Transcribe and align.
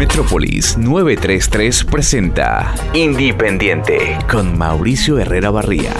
Metrópolis 0.00 0.78
933 0.78 1.84
presenta 1.84 2.74
Independiente 2.94 4.16
con 4.30 4.56
Mauricio 4.56 5.18
Herrera 5.18 5.50
Barría. 5.50 5.92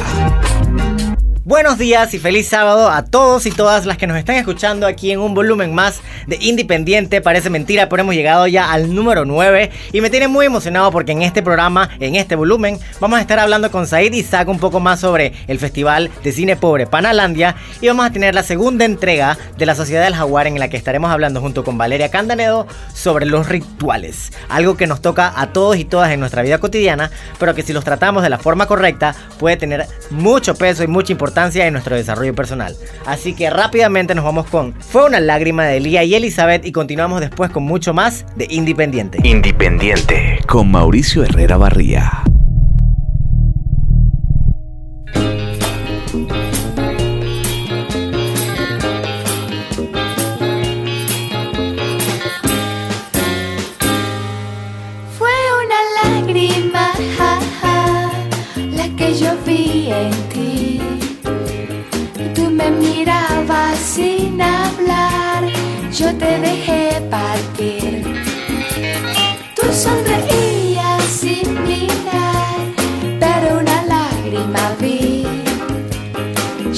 Buenos 1.50 1.78
días 1.78 2.14
y 2.14 2.20
feliz 2.20 2.46
sábado 2.46 2.88
a 2.88 3.04
todos 3.04 3.44
y 3.44 3.50
todas 3.50 3.84
las 3.84 3.98
que 3.98 4.06
nos 4.06 4.16
están 4.16 4.36
escuchando 4.36 4.86
aquí 4.86 5.10
en 5.10 5.18
un 5.18 5.34
volumen 5.34 5.74
más 5.74 6.00
de 6.28 6.38
Independiente. 6.40 7.20
Parece 7.20 7.50
mentira, 7.50 7.88
pero 7.88 8.02
hemos 8.02 8.14
llegado 8.14 8.46
ya 8.46 8.70
al 8.70 8.94
número 8.94 9.24
9 9.24 9.68
y 9.92 10.00
me 10.00 10.10
tiene 10.10 10.28
muy 10.28 10.46
emocionado 10.46 10.92
porque 10.92 11.10
en 11.10 11.22
este 11.22 11.42
programa, 11.42 11.90
en 11.98 12.14
este 12.14 12.36
volumen, 12.36 12.78
vamos 13.00 13.18
a 13.18 13.22
estar 13.22 13.40
hablando 13.40 13.68
con 13.72 13.88
Said 13.88 14.12
Isaac 14.12 14.48
un 14.48 14.60
poco 14.60 14.78
más 14.78 15.00
sobre 15.00 15.32
el 15.48 15.58
Festival 15.58 16.08
de 16.22 16.30
Cine 16.30 16.54
Pobre 16.54 16.86
Panalandia 16.86 17.56
y 17.80 17.88
vamos 17.88 18.06
a 18.06 18.12
tener 18.12 18.32
la 18.32 18.44
segunda 18.44 18.84
entrega 18.84 19.36
de 19.58 19.66
la 19.66 19.74
Sociedad 19.74 20.04
del 20.04 20.14
Jaguar 20.14 20.46
en 20.46 20.56
la 20.56 20.68
que 20.68 20.76
estaremos 20.76 21.10
hablando 21.10 21.40
junto 21.40 21.64
con 21.64 21.76
Valeria 21.76 22.12
Candanedo 22.12 22.68
sobre 22.94 23.26
los 23.26 23.48
rituales. 23.48 24.30
Algo 24.48 24.76
que 24.76 24.86
nos 24.86 25.02
toca 25.02 25.32
a 25.34 25.48
todos 25.48 25.78
y 25.78 25.84
todas 25.84 26.12
en 26.12 26.20
nuestra 26.20 26.42
vida 26.42 26.58
cotidiana, 26.58 27.10
pero 27.40 27.56
que 27.56 27.64
si 27.64 27.72
los 27.72 27.82
tratamos 27.82 28.22
de 28.22 28.30
la 28.30 28.38
forma 28.38 28.66
correcta 28.66 29.16
puede 29.40 29.56
tener 29.56 29.88
mucho 30.10 30.54
peso 30.54 30.84
y 30.84 30.86
mucha 30.86 31.10
importancia 31.10 31.39
en 31.40 31.72
nuestro 31.72 31.96
desarrollo 31.96 32.34
personal. 32.34 32.76
Así 33.06 33.34
que 33.34 33.48
rápidamente 33.50 34.14
nos 34.14 34.24
vamos 34.24 34.46
con 34.48 34.74
Fue 34.74 35.06
una 35.06 35.20
lágrima 35.20 35.64
de 35.64 35.78
Elía 35.78 36.04
y 36.04 36.14
Elizabeth 36.14 36.64
y 36.66 36.72
continuamos 36.72 37.20
después 37.20 37.50
con 37.50 37.62
mucho 37.62 37.94
más 37.94 38.26
de 38.36 38.46
Independiente. 38.50 39.18
Independiente 39.24 40.38
con 40.46 40.70
Mauricio 40.70 41.24
Herrera 41.24 41.56
Barría. 41.56 42.22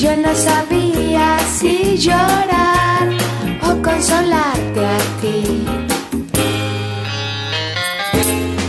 Yo 0.03 0.17
no 0.17 0.34
sabía 0.34 1.39
si 1.56 1.97
llorar 1.97 3.08
o 3.62 3.81
consolarte 3.81 4.84
a 4.84 4.98
ti. 5.20 5.64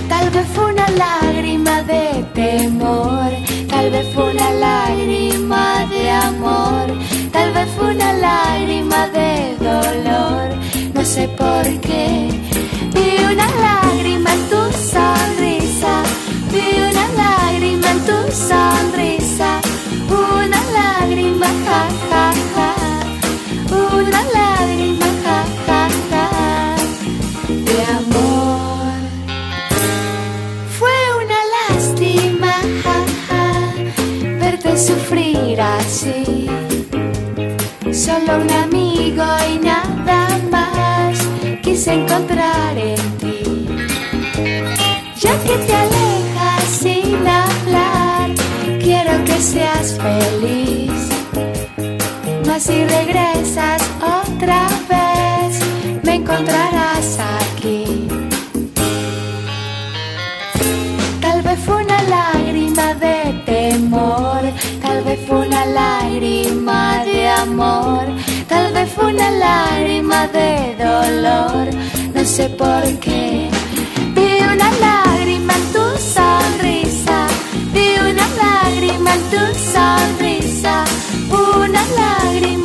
Tal 0.08 0.30
vez 0.30 0.46
fue 0.54 0.66
una 0.74 0.88
lágrima 0.92 1.82
de 1.82 2.24
temor, 2.36 3.32
tal 3.68 3.90
vez 3.90 4.14
fue 4.14 4.30
una 4.30 4.52
lágrima 4.52 5.88
de 5.88 6.12
amor, 6.12 6.86
tal 7.32 7.52
vez 7.52 7.68
fue 7.78 7.96
una 7.96 8.14
lágrima 8.14 9.08
de 9.08 9.56
dolor, 9.58 10.50
no 10.94 11.04
sé 11.04 11.28
por 11.30 11.64
qué. 11.82 12.30
Así. 35.64 36.48
Solo 37.92 38.42
un 38.42 38.52
amigo 38.52 39.24
y 39.54 39.60
nada 39.60 40.40
más 40.52 41.18
quise 41.62 41.94
encontrar 41.94 42.78
en 42.78 43.02
ti. 43.18 43.44
Ya 45.20 45.34
que 45.44 45.56
te 45.66 45.74
alejas 45.74 46.64
sin 46.82 47.28
hablar, 47.28 48.32
quiero 48.82 49.24
que 49.26 49.38
seas 49.40 49.98
feliz. 50.06 50.92
Mas 52.46 52.64
si 52.64 52.84
regresas 52.86 53.82
otra 54.02 54.68
vez, 54.90 55.60
me 56.04 56.16
encontrarás 56.16 57.20
aquí. 57.20 57.33
Lágrima 66.24 67.04
de 67.04 67.28
amor, 67.28 68.06
tal 68.48 68.72
vez 68.74 68.90
fue 68.94 69.08
una 69.08 69.30
lágrima 69.30 70.28
de 70.28 70.74
dolor, 70.78 71.68
no 72.16 72.24
sé 72.24 72.48
por 72.50 72.84
qué. 73.00 73.50
Vi 74.16 74.44
una 74.54 74.70
lágrima 74.80 75.54
en 75.54 75.66
tu 75.74 75.86
sonrisa, 76.16 77.28
vi 77.74 78.00
una 78.00 78.26
lágrima 78.44 79.14
en 79.16 79.24
tu 79.34 79.44
sonrisa, 79.76 80.86
una 81.30 81.84
lágrima, 82.02 82.63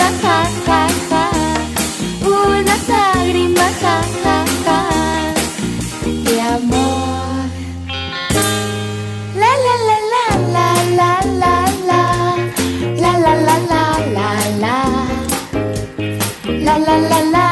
la 17.01 17.09
la 17.09 17.21
la 17.33 17.48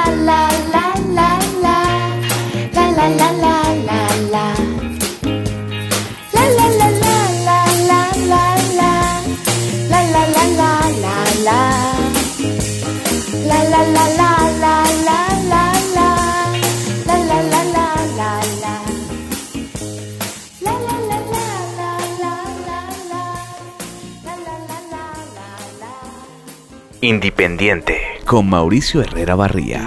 Independiente 27.06 28.00
con 28.25 28.49
Mauricio 28.49 29.00
Herrera 29.00 29.37
Barría. 29.37 29.81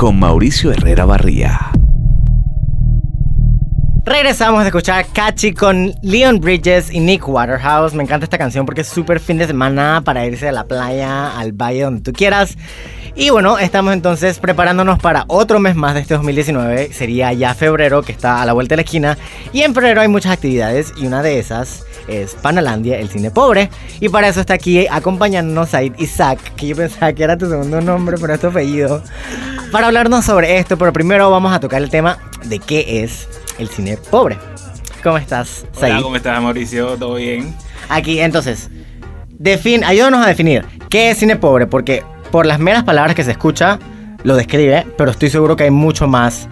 Con 0.00 0.18
Mauricio 0.18 0.72
Herrera 0.72 1.04
Barría. 1.04 1.72
Regresamos 4.02 4.62
a 4.62 4.66
escuchar 4.68 5.04
Catchy 5.12 5.52
con 5.52 5.92
Leon 6.00 6.40
Bridges 6.40 6.90
y 6.90 7.00
Nick 7.00 7.28
Waterhouse. 7.28 7.92
Me 7.92 8.02
encanta 8.02 8.24
esta 8.24 8.38
canción 8.38 8.64
porque 8.64 8.80
es 8.80 8.88
súper 8.88 9.20
fin 9.20 9.36
de 9.36 9.46
semana 9.46 10.00
para 10.02 10.24
irse 10.24 10.48
a 10.48 10.52
la 10.52 10.64
playa, 10.64 11.38
al 11.38 11.52
valle, 11.52 11.82
donde 11.82 12.00
tú 12.00 12.14
quieras. 12.14 12.56
Y 13.16 13.30
bueno, 13.30 13.58
estamos 13.58 13.92
entonces 13.92 14.38
preparándonos 14.38 14.98
para 15.00 15.24
otro 15.26 15.58
mes 15.58 15.74
más 15.74 15.94
de 15.94 16.00
este 16.00 16.14
2019. 16.14 16.92
Sería 16.92 17.32
ya 17.32 17.54
febrero, 17.54 18.02
que 18.02 18.12
está 18.12 18.40
a 18.40 18.46
la 18.46 18.52
vuelta 18.52 18.72
de 18.72 18.76
la 18.76 18.82
esquina. 18.82 19.18
Y 19.52 19.62
en 19.62 19.74
febrero 19.74 20.00
hay 20.00 20.08
muchas 20.08 20.32
actividades 20.32 20.92
y 20.96 21.06
una 21.06 21.22
de 21.22 21.38
esas 21.38 21.84
es 22.06 22.34
Panalandia, 22.34 22.98
el 22.98 23.08
cine 23.08 23.30
pobre. 23.30 23.68
Y 23.98 24.08
para 24.08 24.28
eso 24.28 24.40
está 24.40 24.54
aquí 24.54 24.86
acompañándonos 24.88 25.70
Said 25.70 25.94
Isaac, 25.98 26.38
que 26.54 26.68
yo 26.68 26.76
pensaba 26.76 27.12
que 27.12 27.24
era 27.24 27.36
tu 27.36 27.48
segundo 27.48 27.80
nombre, 27.80 28.16
pero 28.20 28.34
es 28.34 28.40
tu 28.40 28.46
apellido. 28.46 29.02
Para 29.72 29.88
hablarnos 29.88 30.24
sobre 30.24 30.58
esto, 30.58 30.78
pero 30.78 30.92
primero 30.92 31.30
vamos 31.30 31.52
a 31.52 31.60
tocar 31.60 31.82
el 31.82 31.90
tema 31.90 32.18
de 32.44 32.58
qué 32.60 33.02
es 33.02 33.28
el 33.58 33.68
cine 33.68 33.96
pobre. 33.96 34.38
¿Cómo 35.02 35.18
estás, 35.18 35.64
Said? 35.72 35.94
Hola, 35.94 36.02
¿cómo 36.02 36.16
estás, 36.16 36.42
Mauricio? 36.42 36.96
¿Todo 36.96 37.14
bien? 37.14 37.54
Aquí, 37.88 38.20
entonces, 38.20 38.70
defin 39.30 39.82
ayúdanos 39.82 40.24
a 40.24 40.28
definir 40.28 40.64
qué 40.88 41.10
es 41.10 41.18
cine 41.18 41.36
pobre, 41.36 41.66
porque 41.66 42.04
por 42.30 42.46
las 42.46 42.58
meras 42.58 42.84
palabras 42.84 43.14
que 43.14 43.24
se 43.24 43.32
escucha, 43.32 43.78
lo 44.22 44.36
describe, 44.36 44.86
pero 44.96 45.10
estoy 45.10 45.30
seguro 45.30 45.56
que 45.56 45.64
hay 45.64 45.70
mucho 45.70 46.06
más 46.06 46.48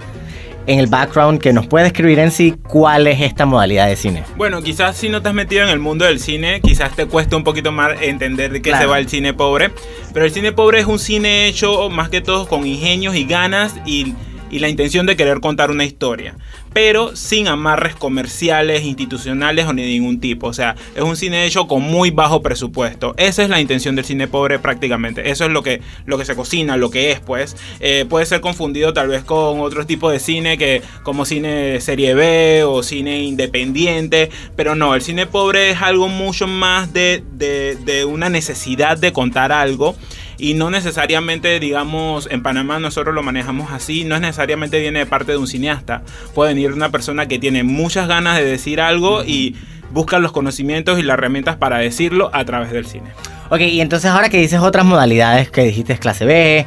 en 0.66 0.78
el 0.78 0.86
background 0.86 1.40
que 1.40 1.52
nos 1.52 1.66
puede 1.66 1.84
describir 1.84 2.18
en 2.18 2.30
sí 2.30 2.54
cuál 2.68 3.06
es 3.06 3.22
esta 3.22 3.46
modalidad 3.46 3.88
de 3.88 3.96
cine. 3.96 4.24
Bueno, 4.36 4.62
quizás 4.62 4.96
si 4.96 5.08
no 5.08 5.22
te 5.22 5.28
has 5.30 5.34
metido 5.34 5.62
en 5.62 5.70
el 5.70 5.78
mundo 5.78 6.04
del 6.04 6.20
cine, 6.20 6.60
quizás 6.60 6.94
te 6.94 7.06
cueste 7.06 7.36
un 7.36 7.42
poquito 7.42 7.72
más 7.72 8.02
entender 8.02 8.52
de 8.52 8.60
qué 8.60 8.70
Claro. 8.70 8.84
se 8.84 8.90
va 8.90 8.98
el 8.98 9.08
cine 9.08 9.32
pobre. 9.32 9.70
Pero 10.12 10.26
el 10.26 10.30
cine 10.30 10.52
pobre 10.52 10.80
es 10.80 10.86
un 10.86 10.98
cine 10.98 11.46
hecho 11.46 11.88
más 11.88 12.10
que 12.10 12.20
todo 12.20 12.46
con 12.46 12.66
ingenios 12.66 13.14
y 13.14 13.24
ganas 13.24 13.76
y, 13.86 14.14
y 14.50 14.58
la 14.58 14.68
intención 14.68 15.06
de 15.06 15.16
querer 15.16 15.40
contar 15.40 15.70
una 15.70 15.84
historia. 15.84 16.36
Pero 16.72 17.16
sin 17.16 17.48
amarres 17.48 17.94
comerciales, 17.94 18.84
institucionales 18.84 19.66
o 19.66 19.72
de 19.72 19.86
ningún 19.86 20.20
tipo. 20.20 20.46
O 20.46 20.52
sea, 20.52 20.76
es 20.94 21.02
un 21.02 21.16
cine 21.16 21.44
hecho 21.46 21.66
con 21.66 21.82
muy 21.82 22.10
bajo 22.10 22.42
presupuesto. 22.42 23.14
Esa 23.16 23.42
es 23.42 23.48
la 23.48 23.60
intención 23.60 23.96
del 23.96 24.04
cine 24.04 24.28
pobre 24.28 24.58
prácticamente. 24.58 25.30
Eso 25.30 25.44
es 25.46 25.50
lo 25.50 25.62
que, 25.62 25.80
lo 26.06 26.18
que 26.18 26.24
se 26.24 26.36
cocina, 26.36 26.76
lo 26.76 26.90
que 26.90 27.10
es, 27.10 27.20
pues. 27.20 27.56
Eh, 27.80 28.04
puede 28.08 28.26
ser 28.26 28.40
confundido 28.40 28.92
tal 28.92 29.08
vez 29.08 29.24
con 29.24 29.60
otro 29.60 29.86
tipo 29.86 30.10
de 30.10 30.20
cine 30.20 30.58
que 30.58 30.82
como 31.02 31.24
cine 31.24 31.80
serie 31.80 32.14
B 32.14 32.62
o 32.64 32.82
cine 32.82 33.22
independiente. 33.22 34.30
Pero 34.54 34.74
no, 34.74 34.94
el 34.94 35.02
cine 35.02 35.26
pobre 35.26 35.70
es 35.70 35.82
algo 35.82 36.08
mucho 36.08 36.46
más 36.46 36.92
de- 36.92 37.22
de 37.38 38.04
una 38.04 38.28
necesidad 38.28 38.98
de 38.98 39.12
contar 39.12 39.52
algo. 39.52 39.96
Y 40.38 40.54
no 40.54 40.70
necesariamente, 40.70 41.58
digamos, 41.58 42.28
en 42.30 42.42
Panamá 42.42 42.78
nosotros 42.78 43.14
lo 43.14 43.22
manejamos 43.24 43.72
así, 43.72 44.04
no 44.04 44.14
es 44.14 44.20
necesariamente 44.20 44.78
viene 44.78 45.00
de 45.00 45.06
parte 45.06 45.32
de 45.32 45.38
un 45.38 45.48
cineasta. 45.48 46.02
Puede 46.34 46.54
venir 46.54 46.72
una 46.72 46.90
persona 46.90 47.26
que 47.26 47.38
tiene 47.38 47.64
muchas 47.64 48.06
ganas 48.06 48.38
de 48.38 48.44
decir 48.44 48.80
algo 48.80 49.24
y 49.24 49.56
busca 49.90 50.18
los 50.18 50.32
conocimientos 50.32 50.98
y 50.98 51.02
las 51.02 51.14
herramientas 51.14 51.56
para 51.56 51.78
decirlo 51.78 52.30
a 52.32 52.44
través 52.44 52.70
del 52.70 52.86
cine. 52.86 53.10
Ok, 53.50 53.60
y 53.60 53.80
entonces 53.80 54.10
ahora 54.10 54.28
que 54.28 54.38
dices 54.38 54.60
otras 54.60 54.84
modalidades 54.84 55.50
que 55.50 55.62
dijiste 55.64 55.94
es 55.94 56.00
clase 56.00 56.24
B, 56.24 56.66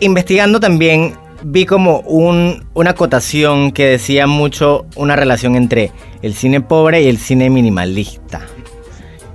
investigando 0.00 0.58
también 0.58 1.14
vi 1.42 1.66
como 1.66 2.00
un, 2.00 2.66
una 2.74 2.90
acotación 2.90 3.72
que 3.72 3.86
decía 3.86 4.26
mucho 4.26 4.86
una 4.96 5.16
relación 5.16 5.54
entre 5.54 5.92
el 6.22 6.34
cine 6.34 6.60
pobre 6.60 7.02
y 7.02 7.08
el 7.08 7.18
cine 7.18 7.50
minimalista, 7.50 8.40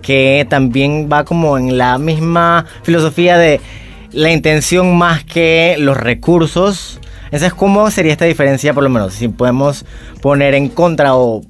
que 0.01 0.45
también 0.49 1.09
va 1.11 1.25
como 1.25 1.57
en 1.57 1.77
la 1.77 1.97
misma 1.97 2.65
filosofía 2.83 3.37
de 3.37 3.61
la 4.11 4.31
intención 4.31 4.97
más 4.97 5.23
que 5.23 5.75
los 5.79 5.97
recursos. 5.97 6.99
Entonces, 7.25 7.53
¿cómo 7.53 7.89
sería 7.91 8.11
esta 8.11 8.25
diferencia, 8.25 8.73
por 8.73 8.83
lo 8.83 8.89
menos, 8.89 9.13
si 9.13 9.27
podemos 9.27 9.85
poner 10.21 10.53
en 10.53 10.69
contra 10.69 11.15
o 11.15 11.41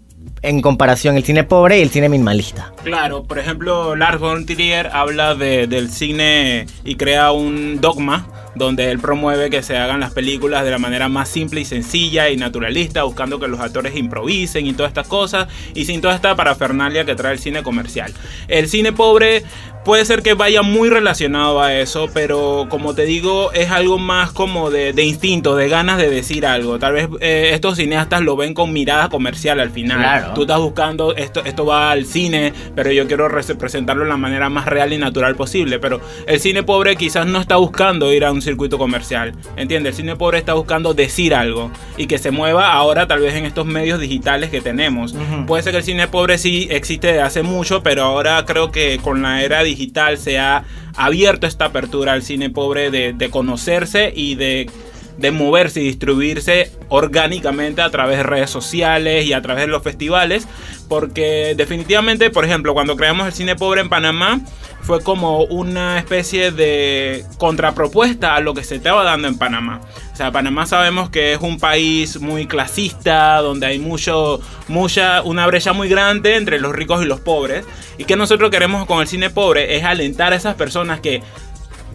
en 0.43 0.61
comparación 0.61 1.17
el 1.17 1.23
cine 1.23 1.43
pobre 1.43 1.79
y 1.79 1.81
el 1.81 1.89
cine 1.89 2.09
minimalista? 2.09 2.71
Claro, 2.83 3.23
por 3.23 3.37
ejemplo, 3.37 3.95
Lars 3.95 4.19
von 4.19 4.45
Trier 4.45 4.89
habla 4.91 5.35
de- 5.35 5.67
del 5.67 5.89
cine 5.91 6.65
y 6.83 6.95
crea 6.95 7.31
un 7.31 7.79
dogma 7.79 8.27
donde 8.55 8.91
él 8.91 8.99
promueve 8.99 9.49
que 9.49 9.63
se 9.63 9.77
hagan 9.77 10.01
las 10.01 10.11
películas 10.11 10.65
de 10.65 10.71
la 10.71 10.77
manera 10.77 11.07
más 11.07 11.29
simple 11.29 11.61
y 11.61 11.65
sencilla 11.65 12.29
y 12.29 12.35
naturalista, 12.37 13.03
buscando 13.03 13.39
que 13.39 13.47
los 13.47 13.59
actores 13.61 13.95
improvisen 13.95 14.65
y 14.67 14.73
todas 14.73 14.89
estas 14.89 15.07
cosas, 15.07 15.47
y 15.73 15.85
sin 15.85 16.01
toda 16.01 16.15
esta 16.15 16.35
parafernalia 16.35 17.05
que 17.05 17.15
trae 17.15 17.33
el 17.33 17.39
cine 17.39 17.63
comercial. 17.63 18.11
El 18.49 18.67
cine 18.67 18.91
pobre 18.91 19.43
puede 19.85 20.03
ser 20.03 20.21
que 20.21 20.33
vaya 20.33 20.63
muy 20.63 20.89
relacionado 20.89 21.61
a 21.61 21.73
eso, 21.75 22.09
pero 22.13 22.67
como 22.69 22.93
te 22.93 23.03
digo, 23.05 23.53
es 23.53 23.71
algo 23.71 23.97
más 23.97 24.31
como 24.31 24.69
de, 24.69 24.91
de 24.91 25.03
instinto, 25.05 25.55
de 25.55 25.69
ganas 25.69 25.97
de 25.97 26.09
decir 26.09 26.45
algo. 26.45 26.77
Tal 26.77 26.93
vez 26.93 27.07
eh, 27.21 27.51
estos 27.53 27.77
cineastas 27.77 28.21
lo 28.21 28.35
ven 28.35 28.53
con 28.53 28.73
mirada 28.73 29.07
comercial 29.07 29.61
al 29.61 29.71
final. 29.71 29.97
Claro. 29.99 30.33
Tú 30.33 30.41
estás 30.41 30.59
buscando, 30.59 31.15
esto, 31.15 31.41
esto 31.45 31.65
va 31.65 31.89
al 31.91 32.05
cine, 32.05 32.51
pero 32.75 32.91
yo 32.91 33.07
quiero 33.07 33.27
res- 33.27 33.53
presentarlo 33.57 34.03
de 34.03 34.09
la 34.09 34.17
manera 34.17 34.49
más 34.49 34.65
real 34.65 34.93
y 34.93 34.97
natural 34.97 35.35
posible. 35.35 35.79
Pero 35.79 36.01
el 36.27 36.39
cine 36.39 36.63
pobre 36.63 36.95
quizás 36.95 37.25
no 37.27 37.39
está 37.39 37.55
buscando 37.57 38.11
ir 38.13 38.25
a 38.25 38.31
un 38.31 38.41
circuito 38.41 38.77
comercial. 38.77 39.33
¿Entiendes? 39.57 39.91
El 39.91 39.97
cine 39.97 40.15
pobre 40.15 40.37
está 40.37 40.53
buscando 40.53 40.93
decir 40.93 41.33
algo 41.35 41.71
y 41.97 42.07
que 42.07 42.17
se 42.17 42.31
mueva 42.31 42.71
ahora 42.73 43.07
tal 43.07 43.19
vez 43.19 43.33
en 43.35 43.45
estos 43.45 43.65
medios 43.65 43.99
digitales 43.99 44.49
que 44.49 44.61
tenemos. 44.61 45.13
Puede 45.47 45.63
ser 45.63 45.71
que 45.73 45.77
el 45.79 45.83
cine 45.83 46.07
pobre 46.07 46.37
sí 46.37 46.67
existe 46.71 47.07
desde 47.07 47.21
hace 47.21 47.43
mucho, 47.43 47.83
pero 47.83 48.03
ahora 48.03 48.43
creo 48.45 48.71
que 48.71 48.99
con 49.01 49.21
la 49.21 49.43
era 49.43 49.63
digital 49.63 50.17
se 50.17 50.39
ha 50.39 50.63
abierto 50.95 51.47
esta 51.47 51.65
apertura 51.65 52.13
al 52.13 52.21
cine 52.21 52.49
pobre 52.49 52.91
de, 52.91 53.13
de 53.13 53.29
conocerse 53.29 54.11
y 54.15 54.35
de 54.35 54.69
de 55.17 55.31
moverse 55.31 55.81
y 55.81 55.85
distribuirse 55.85 56.71
orgánicamente 56.89 57.81
a 57.81 57.89
través 57.89 58.17
de 58.17 58.23
redes 58.23 58.49
sociales 58.49 59.25
y 59.25 59.33
a 59.33 59.41
través 59.41 59.65
de 59.65 59.71
los 59.71 59.83
festivales. 59.83 60.47
Porque 60.87 61.53
definitivamente, 61.55 62.29
por 62.29 62.45
ejemplo, 62.45 62.73
cuando 62.73 62.95
creamos 62.95 63.27
el 63.27 63.33
cine 63.33 63.55
pobre 63.55 63.81
en 63.81 63.89
Panamá, 63.89 64.41
fue 64.81 65.01
como 65.01 65.43
una 65.45 65.97
especie 65.99 66.51
de 66.51 67.23
contrapropuesta 67.37 68.35
a 68.35 68.39
lo 68.39 68.53
que 68.53 68.63
se 68.63 68.75
estaba 68.75 69.03
dando 69.03 69.27
en 69.27 69.37
Panamá. 69.37 69.79
O 70.11 70.15
sea, 70.15 70.31
Panamá 70.31 70.65
sabemos 70.65 71.09
que 71.09 71.33
es 71.33 71.39
un 71.39 71.59
país 71.59 72.19
muy 72.19 72.47
clasista, 72.47 73.37
donde 73.41 73.67
hay 73.67 73.79
mucho, 73.79 74.41
mucha, 74.67 75.21
una 75.21 75.45
brecha 75.47 75.71
muy 75.73 75.87
grande 75.87 76.35
entre 76.35 76.59
los 76.59 76.73
ricos 76.73 77.01
y 77.03 77.05
los 77.05 77.19
pobres. 77.19 77.65
Y 77.97 78.05
que 78.05 78.15
nosotros 78.15 78.49
queremos 78.49 78.85
con 78.85 79.01
el 79.01 79.07
cine 79.07 79.29
pobre 79.29 79.77
es 79.77 79.83
alentar 79.83 80.33
a 80.33 80.35
esas 80.35 80.55
personas 80.55 80.99
que 80.99 81.21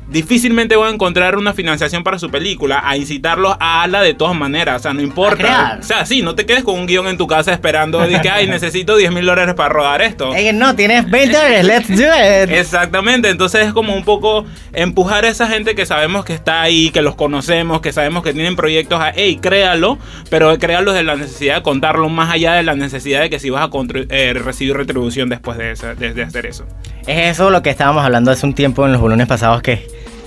difícilmente 0.08 0.76
van 0.76 0.88
a 0.90 0.94
encontrar 0.94 1.36
una 1.36 1.52
financiación 1.52 2.04
para 2.04 2.18
su 2.18 2.30
película, 2.30 2.80
a 2.84 2.96
incitarlos 2.96 3.56
a 3.58 3.82
ala 3.82 4.02
de 4.02 4.14
todas 4.14 4.36
maneras, 4.36 4.76
o 4.76 4.82
sea, 4.82 4.92
no 4.94 5.00
importa. 5.02 5.78
O 5.80 5.82
sea, 5.82 6.06
sí, 6.06 6.22
no 6.22 6.34
te 6.34 6.46
quedes 6.46 6.62
con 6.64 6.78
un 6.78 6.86
guion 6.86 7.08
en 7.08 7.16
tu 7.16 7.26
casa 7.26 7.52
esperando 7.52 7.98
de 8.00 8.20
que, 8.20 8.30
ay, 8.30 8.46
necesito 8.48 8.96
10 8.96 9.12
mil 9.12 9.26
dólares 9.26 9.54
para 9.54 9.68
rodar 9.70 10.02
esto. 10.02 10.34
Ey, 10.34 10.52
no, 10.52 10.74
tienes 10.76 11.10
20 11.10 11.36
dólares, 11.36 11.64
let's 11.64 11.88
do 11.88 12.04
it. 12.04 12.50
Exactamente, 12.50 13.28
entonces 13.30 13.66
es 13.66 13.72
como 13.72 13.94
un 13.94 14.04
poco 14.04 14.44
empujar 14.72 15.24
a 15.24 15.28
esa 15.28 15.48
gente 15.48 15.74
que 15.74 15.86
sabemos 15.86 16.24
que 16.24 16.34
está 16.34 16.62
ahí, 16.62 16.90
que 16.90 17.02
los 17.02 17.16
conocemos, 17.16 17.80
que 17.80 17.92
sabemos 17.92 18.22
que 18.22 18.32
tienen 18.32 18.56
proyectos 18.56 19.00
a, 19.00 19.12
hey, 19.14 19.38
créalo, 19.42 19.98
pero 20.30 20.56
créalo 20.58 20.92
de 20.92 21.02
la 21.02 21.16
necesidad 21.16 21.56
de 21.56 21.62
contarlo 21.62 22.08
más 22.08 22.30
allá 22.30 22.54
de 22.54 22.62
la 22.62 22.74
necesidad 22.74 23.20
de 23.22 23.30
que 23.30 23.38
si 23.38 23.50
vas 23.50 23.62
a 23.64 23.70
eh, 24.10 24.34
recibir 24.34 24.76
retribución 24.76 25.28
después 25.28 25.58
de, 25.58 25.72
esa- 25.72 25.94
de- 25.94 26.14
de 26.14 26.22
hacer 26.22 26.46
eso. 26.46 26.64
Es 27.06 27.32
eso 27.32 27.50
lo 27.50 27.62
que 27.62 27.70
estábamos 27.70 28.04
hablando 28.04 28.30
hace 28.30 28.46
un 28.46 28.54
tiempo 28.54 28.84
en 28.86 28.92
los 28.92 29.00
volúmenes 29.00 29.26
pasados 29.28 29.62
que 29.62 29.86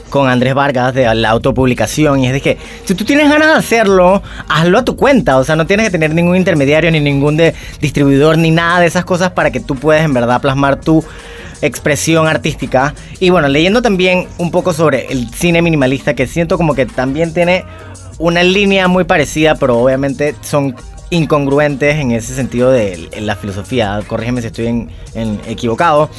con 0.10 0.30
Andrés 0.30 0.54
Vargas 0.54 0.94
de 0.94 1.14
la 1.16 1.30
autopublicación 1.30 2.20
y 2.20 2.28
es 2.28 2.34
de 2.34 2.42
que 2.42 2.58
si 2.86 2.96
tú 2.96 3.06
tienes 3.06 3.30
ganas 3.30 3.50
de 3.50 3.54
hacerlo, 3.54 4.22
hazlo 4.48 4.80
a 4.80 4.86
tu 4.86 4.96
cuenta, 4.96 5.38
o 5.38 5.44
sea, 5.44 5.56
no 5.56 5.66
tienes 5.66 5.86
que 5.86 5.92
tener 5.92 6.14
ningún 6.14 6.36
intermediario 6.36 6.92
ni 6.92 7.00
ningún 7.00 7.40
distribuidor 7.80 8.38
ni 8.38 8.52
nada 8.52 8.80
de 8.80 8.88
esas 8.88 9.06
cosas 9.06 9.32
para 9.32 9.52
que 9.52 9.60
tú 9.60 9.76
puedas 9.76 10.04
en 10.04 10.14
verdad 10.14 10.42
plasmar 10.42 10.80
tu 10.82 11.04
expresión 11.62 12.28
artística. 12.28 12.94
Y 13.20 13.30
bueno, 13.30 13.48
leyendo 13.48 13.82
también 13.82 14.28
un 14.38 14.52
poco 14.52 14.74
sobre 14.74 15.08
el 15.08 15.30
cine 15.30 15.62
minimalista, 15.62 16.14
que 16.14 16.28
siento 16.28 16.58
como 16.58 16.74
que 16.74 16.86
también 16.86 17.34
tiene 17.34 17.66
una 18.18 18.44
línea 18.44 18.88
muy 18.88 19.04
parecida, 19.04 19.56
pero 19.56 19.78
obviamente 19.78 20.36
son 20.42 20.76
incongruentes 21.10 21.96
en 21.96 22.12
ese 22.12 22.36
sentido 22.36 22.72
de 22.72 23.10
la 23.20 23.36
filosofía. 23.36 24.02
Corrígeme 24.08 24.42
si 24.42 24.48
estoy 24.48 24.68
en 24.68 25.42
equivocado. 25.48 26.10